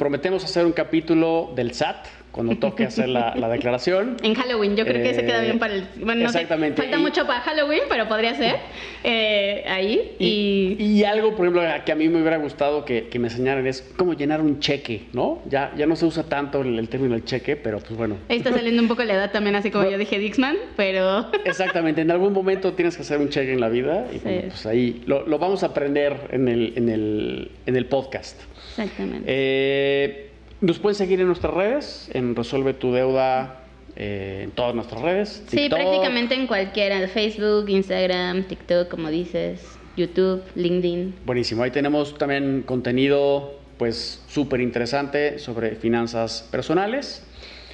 prometemos 0.00 0.42
hacer 0.44 0.64
un 0.64 0.72
capítulo 0.72 1.52
del 1.54 1.74
SAT 1.74 2.06
cuando 2.30 2.56
toque 2.56 2.84
hacer 2.84 3.08
la, 3.08 3.32
declaración. 3.50 4.16
En 4.22 4.34
Halloween, 4.34 4.76
yo 4.76 4.84
creo 4.84 5.02
que 5.02 5.14
se 5.14 5.24
queda 5.24 5.40
bien 5.40 5.58
para 5.58 5.74
el... 5.74 5.86
Bueno, 6.02 6.24
exactamente. 6.24 6.80
falta 6.80 6.98
mucho 6.98 7.26
para 7.26 7.40
Halloween, 7.40 7.82
pero 7.88 8.08
podría 8.08 8.34
ser 8.34 8.56
eh, 9.02 9.64
ahí. 9.66 10.14
Y, 10.18 10.76
y, 10.78 11.04
algo, 11.04 11.34
por 11.34 11.46
ejemplo, 11.46 11.62
que 11.84 11.92
a 11.92 11.94
mí 11.94 12.08
me 12.08 12.20
hubiera 12.20 12.36
gustado 12.36 12.84
que, 12.84 13.08
me 13.18 13.28
enseñaran 13.28 13.66
es 13.66 13.82
cómo 13.96 14.14
llenar 14.14 14.40
un 14.40 14.60
cheque, 14.60 15.02
¿no? 15.12 15.42
Ya, 15.48 15.72
ya 15.76 15.86
no 15.86 15.96
se 15.96 16.06
usa 16.06 16.24
tanto 16.24 16.62
el, 16.62 16.88
término 16.88 17.14
del 17.14 17.24
cheque, 17.24 17.56
pero 17.56 17.78
pues 17.78 17.96
bueno. 17.96 18.16
Ahí 18.28 18.38
está 18.38 18.52
saliendo 18.52 18.80
un 18.80 18.88
poco 18.88 19.02
la 19.04 19.14
edad 19.14 19.30
también, 19.32 19.56
así 19.56 19.70
como 19.70 19.84
yo 19.90 19.98
dije 19.98 20.18
Dixman, 20.18 20.56
pero... 20.76 21.26
Exactamente, 21.44 22.00
en 22.00 22.10
algún 22.10 22.32
momento 22.32 22.72
tienes 22.74 22.96
que 22.96 23.02
hacer 23.02 23.18
un 23.18 23.28
cheque 23.28 23.52
en 23.52 23.60
la 23.60 23.68
vida 23.68 24.06
y 24.12 24.18
pues 24.18 24.66
ahí 24.66 25.02
lo, 25.06 25.26
lo, 25.26 25.38
vamos 25.38 25.62
a 25.62 25.66
aprender 25.66 26.28
en 26.30 26.48
el, 26.48 26.72
en 26.76 26.88
el, 26.88 27.50
en 27.66 27.76
el 27.76 27.86
podcast. 27.86 28.40
Exactamente. 28.70 29.24
Eh, 29.26 30.29
nos 30.60 30.78
pueden 30.78 30.94
seguir 30.94 31.20
en 31.20 31.26
nuestras 31.26 31.54
redes, 31.54 32.10
en 32.12 32.36
Resuelve 32.36 32.74
tu 32.74 32.92
Deuda, 32.92 33.60
eh, 33.96 34.42
en 34.44 34.50
todas 34.52 34.74
nuestras 34.74 35.02
redes. 35.02 35.42
Sí, 35.48 35.68
prácticamente 35.68 36.34
en 36.34 36.46
cualquiera, 36.46 37.06
Facebook, 37.08 37.68
Instagram, 37.68 38.44
TikTok, 38.44 38.88
como 38.88 39.10
dices, 39.10 39.78
YouTube, 39.96 40.42
LinkedIn. 40.54 41.14
Buenísimo, 41.24 41.62
ahí 41.62 41.70
tenemos 41.70 42.16
también 42.16 42.62
contenido 42.66 43.58
pues 43.78 44.22
súper 44.28 44.60
interesante 44.60 45.38
sobre 45.38 45.74
finanzas 45.74 46.46
personales. 46.50 47.24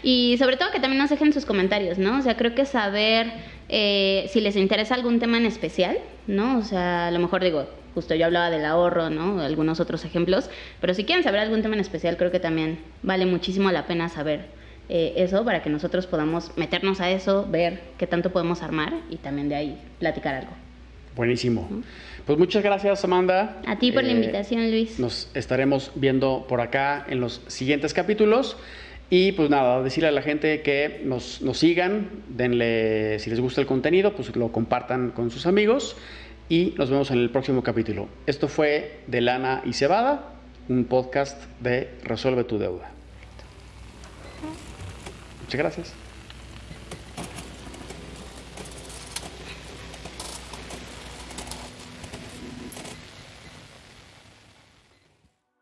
Y 0.02 0.36
sobre 0.38 0.56
todo 0.56 0.70
que 0.70 0.78
también 0.78 1.02
nos 1.02 1.10
dejen 1.10 1.32
sus 1.32 1.44
comentarios, 1.44 1.98
¿no? 1.98 2.18
O 2.18 2.22
sea, 2.22 2.36
creo 2.36 2.54
que 2.54 2.64
saber 2.64 3.32
eh, 3.68 4.26
si 4.30 4.40
les 4.40 4.54
interesa 4.54 4.94
algún 4.94 5.18
tema 5.18 5.36
en 5.36 5.46
especial, 5.46 5.98
¿no? 6.28 6.58
O 6.58 6.62
sea, 6.62 7.08
a 7.08 7.10
lo 7.10 7.18
mejor 7.18 7.42
digo, 7.42 7.66
justo 7.96 8.14
yo 8.14 8.26
hablaba 8.26 8.50
del 8.50 8.66
ahorro, 8.66 9.08
¿no? 9.08 9.40
Algunos 9.40 9.80
otros 9.80 10.04
ejemplos, 10.04 10.50
pero 10.82 10.92
si 10.92 11.04
quieren 11.04 11.24
saber 11.24 11.40
algún 11.40 11.62
tema 11.62 11.76
en 11.76 11.80
especial, 11.80 12.18
creo 12.18 12.30
que 12.30 12.40
también 12.40 12.78
vale 13.02 13.24
muchísimo 13.24 13.70
la 13.70 13.86
pena 13.86 14.10
saber 14.10 14.44
eh, 14.90 15.14
eso 15.16 15.46
para 15.46 15.62
que 15.62 15.70
nosotros 15.70 16.06
podamos 16.06 16.52
meternos 16.58 17.00
a 17.00 17.10
eso, 17.10 17.46
ver 17.50 17.80
qué 17.96 18.06
tanto 18.06 18.32
podemos 18.32 18.62
armar 18.62 18.92
y 19.08 19.16
también 19.16 19.48
de 19.48 19.54
ahí 19.54 19.80
platicar 19.98 20.34
algo. 20.34 20.52
Buenísimo. 21.16 21.66
Pues 22.26 22.38
muchas 22.38 22.62
gracias, 22.62 23.02
Amanda. 23.02 23.62
A 23.66 23.78
ti 23.78 23.92
por 23.92 24.04
la 24.04 24.10
eh, 24.10 24.16
invitación, 24.16 24.70
Luis. 24.70 24.98
Nos 24.98 25.30
estaremos 25.32 25.90
viendo 25.94 26.44
por 26.46 26.60
acá 26.60 27.06
en 27.08 27.20
los 27.20 27.40
siguientes 27.46 27.94
capítulos. 27.94 28.58
Y 29.08 29.32
pues 29.32 29.48
nada, 29.48 29.82
decirle 29.82 30.08
a 30.08 30.12
la 30.12 30.20
gente 30.20 30.60
que 30.60 31.00
nos, 31.04 31.40
nos 31.40 31.58
sigan, 31.58 32.10
denle, 32.28 33.20
si 33.20 33.30
les 33.30 33.40
gusta 33.40 33.62
el 33.62 33.66
contenido, 33.66 34.12
pues 34.12 34.34
lo 34.36 34.52
compartan 34.52 35.12
con 35.12 35.30
sus 35.30 35.46
amigos 35.46 35.96
y 36.48 36.74
nos 36.76 36.90
vemos 36.90 37.10
en 37.10 37.18
el 37.18 37.30
próximo 37.30 37.62
capítulo. 37.62 38.08
Esto 38.26 38.48
fue 38.48 39.00
de 39.06 39.20
Lana 39.20 39.62
y 39.64 39.72
Cebada, 39.72 40.32
un 40.68 40.84
podcast 40.84 41.42
de 41.60 41.90
Resuelve 42.04 42.44
tu 42.44 42.58
deuda. 42.58 42.90
Muchas 45.42 45.58
gracias. 45.58 46.05